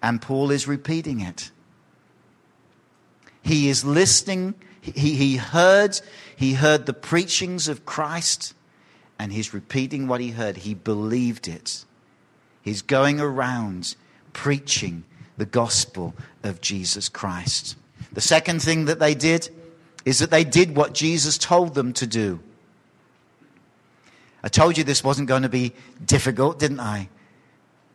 And 0.00 0.22
Paul 0.22 0.52
is 0.52 0.68
repeating 0.68 1.20
it. 1.20 1.50
He 3.42 3.68
is 3.68 3.84
listening. 3.84 4.54
He, 4.80 5.16
he 5.16 5.36
heard, 5.36 6.00
he 6.36 6.54
heard 6.54 6.86
the 6.86 6.94
preachings 6.94 7.66
of 7.66 7.84
Christ 7.84 8.54
and 9.20 9.34
he's 9.34 9.52
repeating 9.52 10.08
what 10.08 10.22
he 10.22 10.30
heard. 10.30 10.56
He 10.56 10.72
believed 10.72 11.46
it. 11.46 11.84
He's 12.62 12.80
going 12.80 13.20
around 13.20 13.94
preaching 14.32 15.04
the 15.36 15.44
gospel 15.44 16.14
of 16.42 16.62
Jesus 16.62 17.10
Christ. 17.10 17.76
The 18.14 18.22
second 18.22 18.62
thing 18.62 18.86
that 18.86 18.98
they 18.98 19.14
did 19.14 19.50
is 20.06 20.20
that 20.20 20.30
they 20.30 20.42
did 20.42 20.74
what 20.74 20.94
Jesus 20.94 21.36
told 21.36 21.74
them 21.74 21.92
to 21.92 22.06
do. 22.06 22.40
I 24.42 24.48
told 24.48 24.78
you 24.78 24.84
this 24.84 25.04
wasn't 25.04 25.28
going 25.28 25.42
to 25.42 25.50
be 25.50 25.74
difficult, 26.02 26.58
didn't 26.58 26.80
I? 26.80 27.10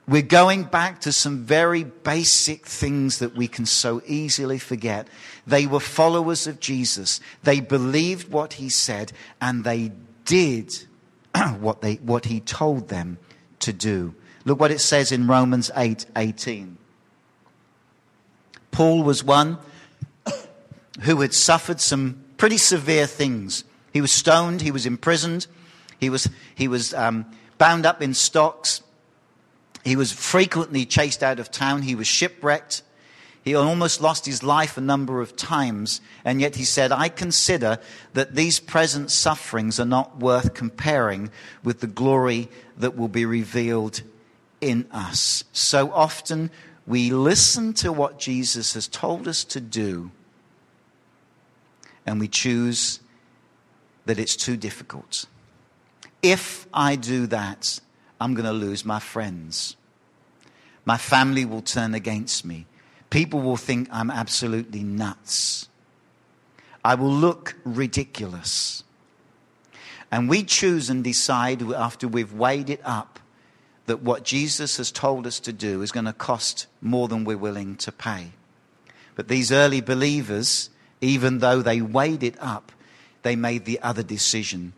We're 0.07 0.21
going 0.21 0.65
back 0.65 1.01
to 1.01 1.11
some 1.11 1.39
very 1.39 1.85
basic 1.85 2.67
things 2.67 3.17
that 3.17 3.35
we 3.35 3.47
can 3.47 3.65
so 3.65 3.99
easily 4.05 4.59
forget. 4.59 5.07
They 5.47 5.65
were 5.65 5.79
followers 5.79 6.45
of 6.45 6.59
Jesus. 6.59 7.19
They 7.41 7.61
believed 7.61 8.31
what 8.31 8.53
he 8.53 8.69
said 8.69 9.11
and 9.41 9.63
they 9.63 9.91
did 10.25 10.85
what, 11.59 11.81
they, 11.81 11.95
what 11.95 12.25
he 12.25 12.39
told 12.39 12.89
them 12.89 13.17
to 13.59 13.73
do. 13.73 14.13
Look 14.45 14.59
what 14.59 14.71
it 14.71 14.79
says 14.79 15.11
in 15.11 15.27
Romans 15.27 15.71
8 15.75 16.05
18. 16.15 16.77
Paul 18.71 19.03
was 19.03 19.23
one 19.23 19.57
who 21.01 21.21
had 21.21 21.33
suffered 21.33 21.81
some 21.81 22.23
pretty 22.37 22.57
severe 22.57 23.07
things. 23.07 23.63
He 23.93 24.01
was 24.01 24.11
stoned, 24.11 24.61
he 24.61 24.71
was 24.71 24.85
imprisoned, 24.85 25.47
he 25.99 26.09
was, 26.09 26.29
he 26.53 26.67
was 26.67 26.93
um, 26.93 27.25
bound 27.57 27.85
up 27.85 28.01
in 28.01 28.13
stocks, 28.13 28.81
he 29.85 29.95
was 29.95 30.11
frequently 30.11 30.85
chased 30.85 31.23
out 31.23 31.39
of 31.39 31.49
town, 31.49 31.81
he 31.81 31.95
was 31.95 32.05
shipwrecked, 32.05 32.83
he 33.45 33.53
almost 33.53 34.01
lost 34.01 34.25
his 34.25 34.41
life 34.41 34.75
a 34.75 34.81
number 34.81 35.21
of 35.21 35.35
times, 35.35 36.01
and 36.25 36.41
yet 36.41 36.55
he 36.55 36.65
said, 36.65 36.91
I 36.91 37.09
consider 37.09 37.77
that 38.13 38.33
these 38.33 38.59
present 38.59 39.11
sufferings 39.11 39.79
are 39.79 39.85
not 39.85 40.17
worth 40.17 40.55
comparing 40.55 41.29
with 41.63 41.79
the 41.79 41.87
glory 41.87 42.49
that 42.75 42.97
will 42.97 43.07
be 43.07 43.23
revealed 43.23 44.01
in 44.61 44.87
us. 44.91 45.43
So 45.53 45.91
often 45.91 46.49
we 46.87 47.11
listen 47.11 47.73
to 47.75 47.93
what 47.93 48.17
Jesus 48.17 48.73
has 48.73 48.87
told 48.87 49.27
us 49.27 49.43
to 49.45 49.61
do, 49.61 50.09
and 52.03 52.19
we 52.19 52.27
choose 52.27 52.99
that 54.05 54.17
it's 54.17 54.35
too 54.35 54.57
difficult. 54.57 55.25
If 56.23 56.65
I 56.73 56.95
do 56.95 57.27
that, 57.27 57.79
I'm 58.19 58.33
going 58.33 58.45
to 58.45 58.53
lose 58.53 58.83
my 58.83 58.99
friends. 58.99 59.75
My 60.83 60.97
family 60.97 61.45
will 61.45 61.61
turn 61.61 61.93
against 61.93 62.43
me. 62.43 62.65
People 63.09 63.41
will 63.41 63.57
think 63.57 63.87
I'm 63.91 64.11
absolutely 64.11 64.83
nuts. 64.83 65.67
I 66.83 66.95
will 66.95 67.11
look 67.11 67.55
ridiculous. 67.63 68.83
And 70.11 70.29
we 70.29 70.43
choose 70.43 70.89
and 70.89 71.03
decide 71.03 71.61
after 71.73 72.07
we've 72.07 72.33
weighed 72.33 72.69
it 72.69 72.81
up 72.83 73.19
that 73.87 74.01
what 74.01 74.23
Jesus 74.23 74.77
has 74.77 74.91
told 74.91 75.27
us 75.27 75.39
to 75.41 75.53
do 75.53 75.81
is 75.81 75.91
going 75.91 76.05
to 76.05 76.13
cost 76.13 76.67
more 76.81 77.07
than 77.07 77.23
we're 77.23 77.37
willing 77.37 77.75
to 77.77 77.91
pay. 77.91 78.31
But 79.15 79.27
these 79.27 79.51
early 79.51 79.81
believers, 79.81 80.69
even 81.01 81.39
though 81.39 81.61
they 81.61 81.81
weighed 81.81 82.23
it 82.23 82.35
up, 82.39 82.71
they 83.23 83.35
made 83.35 83.65
the 83.65 83.79
other 83.81 84.03
decision. 84.03 84.73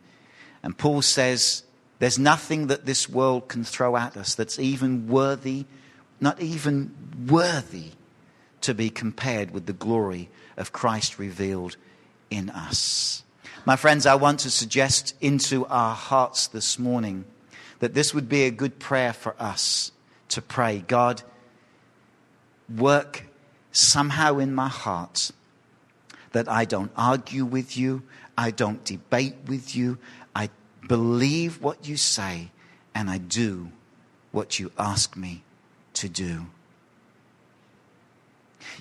And 0.64 0.78
Paul 0.78 1.02
says, 1.02 1.64
There's 2.00 2.20
nothing 2.20 2.68
that 2.68 2.86
this 2.86 3.10
world 3.10 3.48
can 3.48 3.64
throw 3.64 3.98
at 3.98 4.16
us 4.16 4.36
that's 4.36 4.60
even 4.60 5.08
worthy, 5.08 5.66
not 6.22 6.42
even 6.42 6.96
worthy 7.28 7.92
to 8.68 8.74
be 8.74 8.90
compared 8.90 9.52
with 9.52 9.66
the 9.66 9.72
glory 9.72 10.28
of 10.58 10.74
Christ 10.74 11.18
revealed 11.18 11.78
in 12.30 12.50
us. 12.50 13.24
My 13.66 13.78
friends, 13.78 14.06
I 14.06 14.16
want 14.16 14.42
to 14.42 14.50
suggest 14.50 15.16
into 15.22 15.66
our 15.68 15.96
hearts 15.96 16.48
this 16.48 16.78
morning 16.78 17.24
that 17.80 17.94
this 17.94 18.14
would 18.14 18.28
be 18.28 18.44
a 18.44 18.52
good 18.52 18.78
prayer 18.78 19.14
for 19.14 19.38
us 19.40 19.94
to 20.28 20.42
pray 20.42 20.84
God, 20.86 21.24
work 22.76 23.24
somehow 23.72 24.38
in 24.38 24.54
my 24.54 24.68
heart 24.68 25.32
that 26.34 26.50
I 26.50 26.66
don't 26.66 26.92
argue 26.98 27.46
with 27.46 27.78
you, 27.78 28.04
I 28.38 28.52
don't 28.52 28.84
debate 28.84 29.36
with 29.48 29.78
you, 29.78 29.98
I 30.36 30.50
believe 30.90 31.62
what 31.62 31.88
you 31.88 31.96
say, 31.96 32.52
and 32.94 33.10
I 33.10 33.18
do 33.18 33.72
what 34.34 34.60
you 34.60 34.74
ask 34.78 35.16
me 35.16 35.44
to 35.94 36.10
do. 36.10 36.48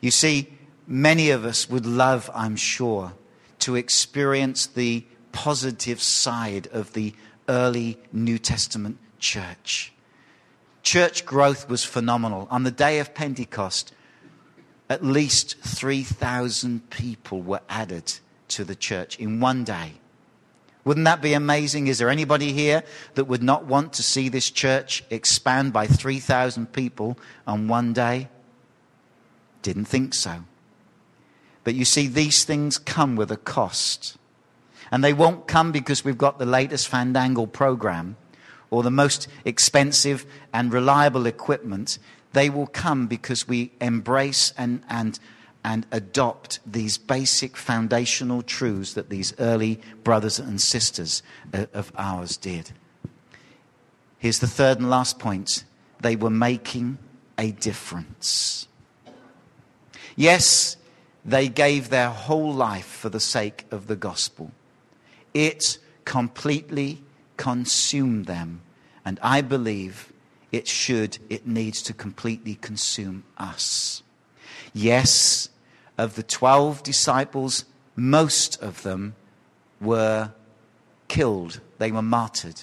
You 0.00 0.10
see, 0.10 0.52
many 0.86 1.30
of 1.30 1.44
us 1.44 1.68
would 1.68 1.86
love, 1.86 2.30
I'm 2.34 2.56
sure, 2.56 3.12
to 3.60 3.76
experience 3.76 4.66
the 4.66 5.04
positive 5.32 6.00
side 6.00 6.68
of 6.72 6.92
the 6.92 7.14
early 7.48 7.98
New 8.12 8.38
Testament 8.38 8.98
church. 9.18 9.92
Church 10.82 11.26
growth 11.26 11.68
was 11.68 11.84
phenomenal. 11.84 12.46
On 12.50 12.62
the 12.62 12.70
day 12.70 13.00
of 13.00 13.14
Pentecost, 13.14 13.92
at 14.88 15.04
least 15.04 15.58
3,000 15.60 16.90
people 16.90 17.42
were 17.42 17.60
added 17.68 18.20
to 18.48 18.64
the 18.64 18.76
church 18.76 19.18
in 19.18 19.40
one 19.40 19.64
day. 19.64 19.94
Wouldn't 20.84 21.04
that 21.04 21.20
be 21.20 21.32
amazing? 21.32 21.88
Is 21.88 21.98
there 21.98 22.08
anybody 22.08 22.52
here 22.52 22.84
that 23.14 23.24
would 23.24 23.42
not 23.42 23.64
want 23.64 23.94
to 23.94 24.04
see 24.04 24.28
this 24.28 24.48
church 24.48 25.02
expand 25.10 25.72
by 25.72 25.88
3,000 25.88 26.72
people 26.72 27.18
on 27.44 27.66
one 27.66 27.92
day? 27.92 28.28
Didn't 29.66 29.86
think 29.86 30.14
so. 30.14 30.44
But 31.64 31.74
you 31.74 31.84
see, 31.84 32.06
these 32.06 32.44
things 32.44 32.78
come 32.78 33.16
with 33.16 33.32
a 33.32 33.36
cost. 33.36 34.16
And 34.92 35.02
they 35.02 35.12
won't 35.12 35.48
come 35.48 35.72
because 35.72 36.04
we've 36.04 36.16
got 36.16 36.38
the 36.38 36.46
latest 36.46 36.88
Fandangle 36.88 37.50
program 37.52 38.16
or 38.70 38.84
the 38.84 38.92
most 38.92 39.26
expensive 39.44 40.24
and 40.52 40.72
reliable 40.72 41.26
equipment. 41.26 41.98
They 42.32 42.48
will 42.48 42.68
come 42.68 43.08
because 43.08 43.48
we 43.48 43.72
embrace 43.80 44.52
and, 44.56 44.84
and, 44.88 45.18
and 45.64 45.84
adopt 45.90 46.60
these 46.64 46.96
basic 46.96 47.56
foundational 47.56 48.42
truths 48.42 48.94
that 48.94 49.10
these 49.10 49.34
early 49.40 49.80
brothers 50.04 50.38
and 50.38 50.60
sisters 50.60 51.24
uh, 51.52 51.66
of 51.74 51.90
ours 51.98 52.36
did. 52.36 52.70
Here's 54.20 54.38
the 54.38 54.46
third 54.46 54.78
and 54.78 54.88
last 54.88 55.18
point 55.18 55.64
they 56.00 56.14
were 56.14 56.30
making 56.30 56.98
a 57.36 57.50
difference. 57.50 58.68
Yes, 60.16 60.76
they 61.24 61.48
gave 61.48 61.90
their 61.90 62.10
whole 62.10 62.52
life 62.52 62.86
for 62.86 63.08
the 63.08 63.20
sake 63.20 63.66
of 63.70 63.86
the 63.86 63.96
gospel. 63.96 64.50
It 65.34 65.78
completely 66.04 67.02
consumed 67.36 68.26
them. 68.26 68.62
And 69.04 69.20
I 69.22 69.42
believe 69.42 70.12
it 70.50 70.66
should, 70.66 71.18
it 71.28 71.46
needs 71.46 71.82
to 71.82 71.92
completely 71.92 72.54
consume 72.54 73.24
us. 73.36 74.02
Yes, 74.72 75.50
of 75.98 76.14
the 76.14 76.22
12 76.22 76.82
disciples, 76.82 77.64
most 77.94 78.60
of 78.62 78.82
them 78.82 79.14
were 79.80 80.32
killed, 81.08 81.60
they 81.78 81.92
were 81.92 82.02
martyred 82.02 82.62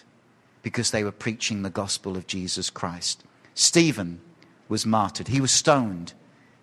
because 0.61 0.91
they 0.91 1.03
were 1.03 1.11
preaching 1.11 1.61
the 1.61 1.69
gospel 1.69 2.15
of 2.15 2.27
Jesus 2.27 2.69
Christ. 2.69 3.23
Stephen 3.53 4.21
was 4.69 4.85
martyred, 4.85 5.27
he 5.27 5.41
was 5.41 5.51
stoned. 5.51 6.13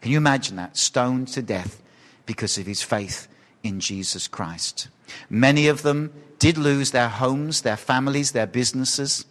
Can 0.01 0.11
you 0.11 0.17
imagine 0.17 0.57
that? 0.57 0.77
Stoned 0.77 1.29
to 1.29 1.43
death 1.43 1.83
because 2.27 2.59
of 2.59 2.67
his 2.67 2.83
faith 2.83 3.29
in 3.63 3.81
Jesus 3.81 4.29
Christ. 4.29 4.89
Many 5.29 5.69
of 5.69 5.83
them 5.83 6.13
did 6.39 6.57
lose 6.57 6.91
their 6.91 7.09
homes, 7.09 7.63
their 7.63 7.77
families, 7.77 8.33
their 8.33 8.47
businesses. 8.47 9.25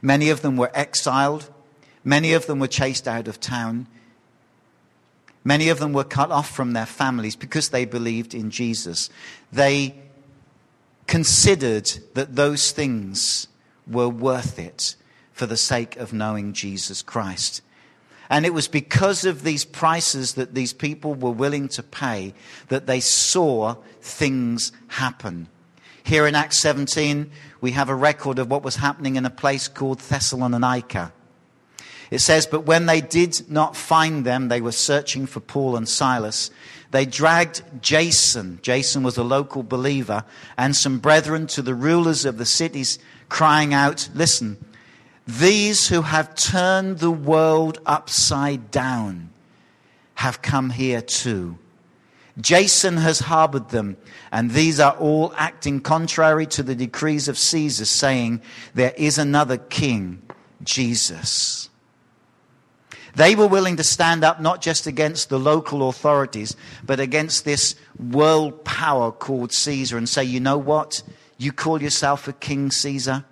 Many 0.00 0.30
of 0.30 0.42
them 0.42 0.56
were 0.56 0.70
exiled. 0.74 1.50
Many 2.04 2.32
of 2.32 2.46
them 2.46 2.58
were 2.58 2.68
chased 2.68 3.06
out 3.06 3.28
of 3.28 3.38
town. 3.38 3.86
Many 5.44 5.68
of 5.68 5.78
them 5.78 5.92
were 5.92 6.04
cut 6.04 6.30
off 6.30 6.50
from 6.50 6.72
their 6.72 6.86
families 6.86 7.36
because 7.36 7.68
they 7.68 7.84
believed 7.84 8.34
in 8.34 8.50
Jesus. 8.50 9.10
They 9.52 9.94
considered 11.06 11.90
that 12.14 12.36
those 12.36 12.70
things 12.70 13.48
were 13.86 14.08
worth 14.08 14.58
it 14.58 14.94
for 15.32 15.46
the 15.46 15.56
sake 15.56 15.96
of 15.96 16.12
knowing 16.12 16.52
Jesus 16.52 17.02
Christ. 17.02 17.62
And 18.32 18.46
it 18.46 18.54
was 18.54 18.66
because 18.66 19.26
of 19.26 19.44
these 19.44 19.66
prices 19.66 20.34
that 20.34 20.54
these 20.54 20.72
people 20.72 21.12
were 21.14 21.30
willing 21.30 21.68
to 21.68 21.82
pay 21.82 22.32
that 22.68 22.86
they 22.86 22.98
saw 22.98 23.76
things 24.00 24.72
happen. 24.88 25.48
Here 26.02 26.26
in 26.26 26.34
Acts 26.34 26.58
17, 26.60 27.30
we 27.60 27.72
have 27.72 27.90
a 27.90 27.94
record 27.94 28.38
of 28.38 28.50
what 28.50 28.62
was 28.62 28.76
happening 28.76 29.16
in 29.16 29.26
a 29.26 29.30
place 29.30 29.68
called 29.68 30.00
Thessalonica. 30.00 31.12
It 32.10 32.20
says, 32.20 32.46
But 32.46 32.64
when 32.64 32.86
they 32.86 33.02
did 33.02 33.50
not 33.50 33.76
find 33.76 34.24
them, 34.24 34.48
they 34.48 34.62
were 34.62 34.72
searching 34.72 35.26
for 35.26 35.40
Paul 35.40 35.76
and 35.76 35.86
Silas. 35.86 36.50
They 36.90 37.04
dragged 37.04 37.62
Jason, 37.82 38.60
Jason 38.62 39.02
was 39.02 39.18
a 39.18 39.22
local 39.22 39.62
believer, 39.62 40.24
and 40.56 40.74
some 40.74 41.00
brethren 41.00 41.48
to 41.48 41.60
the 41.60 41.74
rulers 41.74 42.24
of 42.24 42.38
the 42.38 42.46
cities, 42.46 42.98
crying 43.28 43.74
out, 43.74 44.08
Listen, 44.14 44.56
these 45.26 45.88
who 45.88 46.02
have 46.02 46.34
turned 46.34 46.98
the 46.98 47.10
world 47.10 47.80
upside 47.86 48.70
down 48.70 49.30
have 50.14 50.42
come 50.42 50.70
here 50.70 51.00
too. 51.00 51.58
Jason 52.40 52.96
has 52.96 53.20
harbored 53.20 53.68
them, 53.68 53.96
and 54.30 54.50
these 54.50 54.80
are 54.80 54.96
all 54.96 55.34
acting 55.36 55.80
contrary 55.80 56.46
to 56.46 56.62
the 56.62 56.74
decrees 56.74 57.28
of 57.28 57.36
Caesar, 57.36 57.84
saying, 57.84 58.40
There 58.74 58.94
is 58.96 59.18
another 59.18 59.58
king, 59.58 60.22
Jesus. 60.64 61.68
They 63.14 63.34
were 63.34 63.46
willing 63.46 63.76
to 63.76 63.84
stand 63.84 64.24
up 64.24 64.40
not 64.40 64.62
just 64.62 64.86
against 64.86 65.28
the 65.28 65.38
local 65.38 65.88
authorities, 65.88 66.56
but 66.84 67.00
against 67.00 67.44
this 67.44 67.74
world 67.98 68.64
power 68.64 69.12
called 69.12 69.52
Caesar 69.52 69.98
and 69.98 70.08
say, 70.08 70.24
you 70.24 70.40
know 70.40 70.56
what? 70.56 71.02
You 71.36 71.52
call 71.52 71.82
yourself 71.82 72.26
a 72.26 72.32
king, 72.32 72.70
Caesar? 72.70 73.24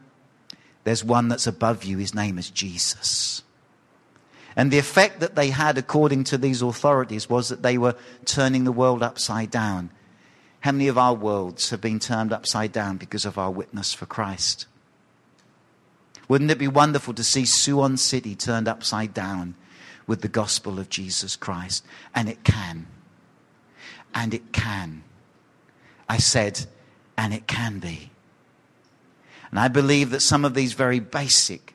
There's 0.91 1.05
one 1.05 1.29
that's 1.29 1.47
above 1.47 1.85
you. 1.85 1.99
His 1.99 2.17
name 2.17 2.37
is 2.37 2.51
Jesus. 2.51 3.45
And 4.57 4.73
the 4.73 4.79
effect 4.79 5.21
that 5.21 5.37
they 5.37 5.51
had, 5.51 5.79
according 5.79 6.25
to 6.25 6.37
these 6.37 6.63
authorities, 6.63 7.31
was 7.31 7.49
that 7.49 7.63
they 7.63 7.79
were 7.79 7.95
turning 8.25 8.65
the 8.65 8.73
world 8.73 9.01
upside 9.01 9.53
down. 9.53 9.91
How 10.59 10.73
many 10.73 10.89
of 10.89 10.99
our 10.99 11.15
worlds 11.15 11.71
have 11.71 11.81
been 11.81 12.01
turned 12.01 12.33
upside 12.33 12.73
down 12.73 12.97
because 12.97 13.25
of 13.25 13.39
our 13.39 13.53
witness 13.53 13.95
for 13.95 14.07
Christ? 14.07 14.67
Wouldn't 16.27 16.51
it 16.51 16.59
be 16.59 16.67
wonderful 16.67 17.15
to 17.15 17.23
see 17.23 17.45
Suwon 17.45 17.97
City 17.97 18.35
turned 18.35 18.67
upside 18.67 19.15
down 19.15 19.55
with 20.09 20.23
the 20.23 20.29
gospel 20.29 20.81
of 20.81 20.89
Jesus 20.89 21.37
Christ. 21.37 21.87
And 22.17 22.29
it 22.29 22.43
can. 22.43 22.89
And 24.13 24.35
it 24.35 24.53
can. 24.53 25.05
I 26.09 26.17
said, 26.17 26.67
and 27.17 27.33
it 27.33 27.47
can 27.47 27.79
be. 27.79 28.10
And 29.51 29.59
I 29.59 29.69
believe 29.69 30.11
that 30.11 30.21
some 30.21 30.45
of 30.45 30.55
these 30.55 30.73
very 30.75 31.01
basic, 31.01 31.75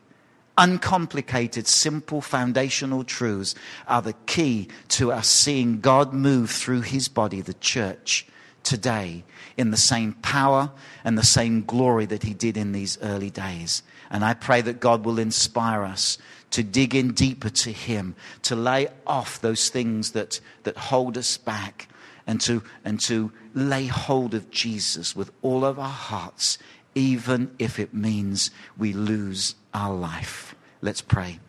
uncomplicated, 0.57 1.67
simple 1.67 2.21
foundational 2.21 3.03
truths 3.03 3.55
are 3.88 4.01
the 4.01 4.15
key 4.25 4.69
to 4.89 5.11
us 5.11 5.27
seeing 5.27 5.81
God 5.81 6.13
move 6.13 6.49
through 6.49 6.81
his 6.81 7.07
body, 7.07 7.41
the 7.41 7.53
church, 7.55 8.27
today 8.63 9.23
in 9.57 9.71
the 9.71 9.77
same 9.77 10.13
power 10.13 10.71
and 11.03 11.17
the 11.17 11.23
same 11.23 11.63
glory 11.63 12.05
that 12.05 12.23
he 12.23 12.33
did 12.33 12.57
in 12.57 12.71
these 12.71 12.97
early 13.01 13.29
days. 13.29 13.83
And 14.09 14.23
I 14.23 14.33
pray 14.33 14.61
that 14.61 14.79
God 14.79 15.05
will 15.05 15.19
inspire 15.19 15.83
us 15.83 16.17
to 16.51 16.63
dig 16.63 16.95
in 16.95 17.11
deeper 17.11 17.49
to 17.49 17.71
Him, 17.71 18.15
to 18.43 18.55
lay 18.55 18.88
off 19.05 19.41
those 19.41 19.67
things 19.67 20.11
that, 20.11 20.39
that 20.63 20.77
hold 20.77 21.17
us 21.17 21.38
back, 21.38 21.89
and 22.27 22.39
to, 22.41 22.63
and 22.83 22.99
to 23.01 23.31
lay 23.53 23.88
hold 23.88 24.33
of 24.33 24.49
Jesus 24.51 25.15
with 25.15 25.31
all 25.41 25.65
of 25.65 25.77
our 25.77 25.88
hearts, 25.89 26.57
even 26.95 27.53
if 27.60 27.77
it 27.77 27.93
means 27.93 28.49
we 28.77 28.93
lose 28.93 29.55
our 29.73 29.93
life. 29.93 30.55
Let's 30.81 31.01
pray. 31.01 31.39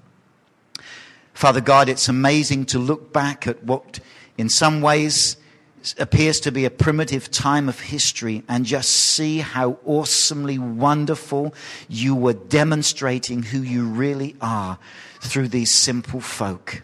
Father 1.32 1.60
God, 1.60 1.88
it's 1.88 2.08
amazing 2.08 2.66
to 2.66 2.78
look 2.78 3.12
back 3.12 3.46
at 3.46 3.62
what, 3.62 4.00
in 4.36 4.48
some 4.48 4.80
ways, 4.80 5.36
appears 5.98 6.40
to 6.40 6.50
be 6.50 6.64
a 6.64 6.70
primitive 6.70 7.30
time 7.30 7.68
of 7.68 7.78
history 7.78 8.42
and 8.48 8.64
just 8.64 8.90
see 8.90 9.38
how 9.38 9.78
awesomely 9.84 10.58
wonderful 10.58 11.54
you 11.88 12.14
were 12.14 12.32
demonstrating 12.32 13.42
who 13.42 13.60
you 13.60 13.86
really 13.86 14.34
are 14.40 14.78
through 15.20 15.48
these 15.48 15.72
simple 15.72 16.20
folk. 16.20 16.82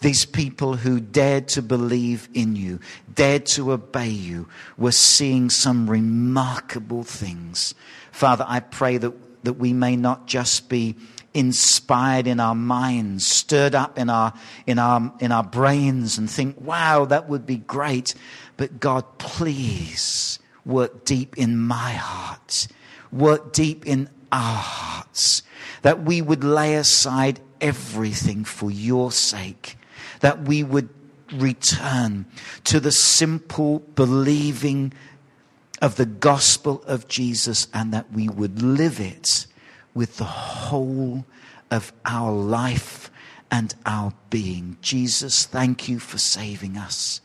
These 0.00 0.26
people 0.26 0.76
who 0.76 1.00
dared 1.00 1.48
to 1.48 1.62
believe 1.62 2.28
in 2.32 2.54
you, 2.54 2.80
dared 3.12 3.46
to 3.46 3.72
obey 3.72 4.08
you, 4.08 4.48
were 4.76 4.92
seeing 4.92 5.50
some 5.50 5.90
remarkable 5.90 7.02
things. 7.02 7.74
Father, 8.12 8.44
I 8.46 8.60
pray 8.60 8.98
that, 8.98 9.44
that 9.44 9.54
we 9.54 9.72
may 9.72 9.96
not 9.96 10.26
just 10.26 10.68
be 10.68 10.96
inspired 11.34 12.26
in 12.26 12.40
our 12.40 12.54
minds, 12.54 13.26
stirred 13.26 13.74
up 13.74 13.98
in 13.98 14.10
our, 14.10 14.32
in 14.66 14.78
our, 14.78 15.12
in 15.20 15.32
our 15.32 15.44
brains 15.44 16.18
and 16.18 16.28
think, 16.28 16.60
wow, 16.60 17.04
that 17.04 17.28
would 17.28 17.46
be 17.46 17.58
great. 17.58 18.14
But 18.56 18.80
God, 18.80 19.04
please 19.18 20.38
work 20.64 21.04
deep 21.04 21.38
in 21.38 21.58
my 21.58 21.92
heart, 21.92 22.68
work 23.10 23.52
deep 23.52 23.86
in 23.86 24.10
our 24.30 24.56
hearts, 24.56 25.42
that 25.82 26.02
we 26.02 26.20
would 26.20 26.44
lay 26.44 26.74
aside 26.74 27.40
everything 27.60 28.44
for 28.44 28.70
your 28.70 29.10
sake, 29.10 29.76
that 30.20 30.42
we 30.42 30.62
would 30.62 30.88
return 31.32 32.26
to 32.64 32.80
the 32.80 32.92
simple 32.92 33.80
believing 33.94 34.92
of 35.80 35.96
the 35.96 36.06
gospel 36.06 36.82
of 36.86 37.08
Jesus 37.08 37.68
and 37.72 37.92
that 37.92 38.12
we 38.12 38.28
would 38.28 38.62
live 38.62 39.00
it 39.00 39.46
with 39.94 40.16
the 40.16 40.24
whole 40.24 41.24
of 41.70 41.92
our 42.04 42.32
life 42.32 43.10
and 43.50 43.74
our 43.86 44.12
being. 44.30 44.76
Jesus, 44.80 45.46
thank 45.46 45.88
you 45.88 45.98
for 45.98 46.18
saving 46.18 46.76
us. 46.76 47.20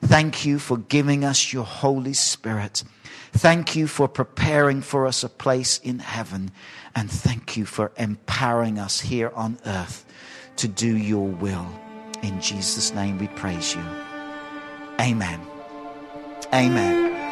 Thank 0.00 0.44
you 0.44 0.58
for 0.58 0.78
giving 0.78 1.24
us 1.24 1.52
your 1.52 1.64
Holy 1.64 2.14
Spirit. 2.14 2.84
Thank 3.32 3.76
you 3.76 3.86
for 3.86 4.08
preparing 4.08 4.80
for 4.80 5.06
us 5.06 5.22
a 5.22 5.28
place 5.28 5.78
in 5.78 5.98
heaven. 5.98 6.50
And 6.94 7.10
thank 7.10 7.56
you 7.56 7.66
for 7.66 7.92
empowering 7.96 8.78
us 8.78 9.00
here 9.00 9.30
on 9.34 9.58
earth 9.66 10.04
to 10.56 10.68
do 10.68 10.96
your 10.96 11.28
will. 11.28 11.87
In 12.22 12.40
Jesus' 12.40 12.94
name 12.94 13.18
we 13.18 13.28
praise 13.28 13.74
you. 13.74 13.84
Amen. 15.00 15.40
Amen. 16.52 17.27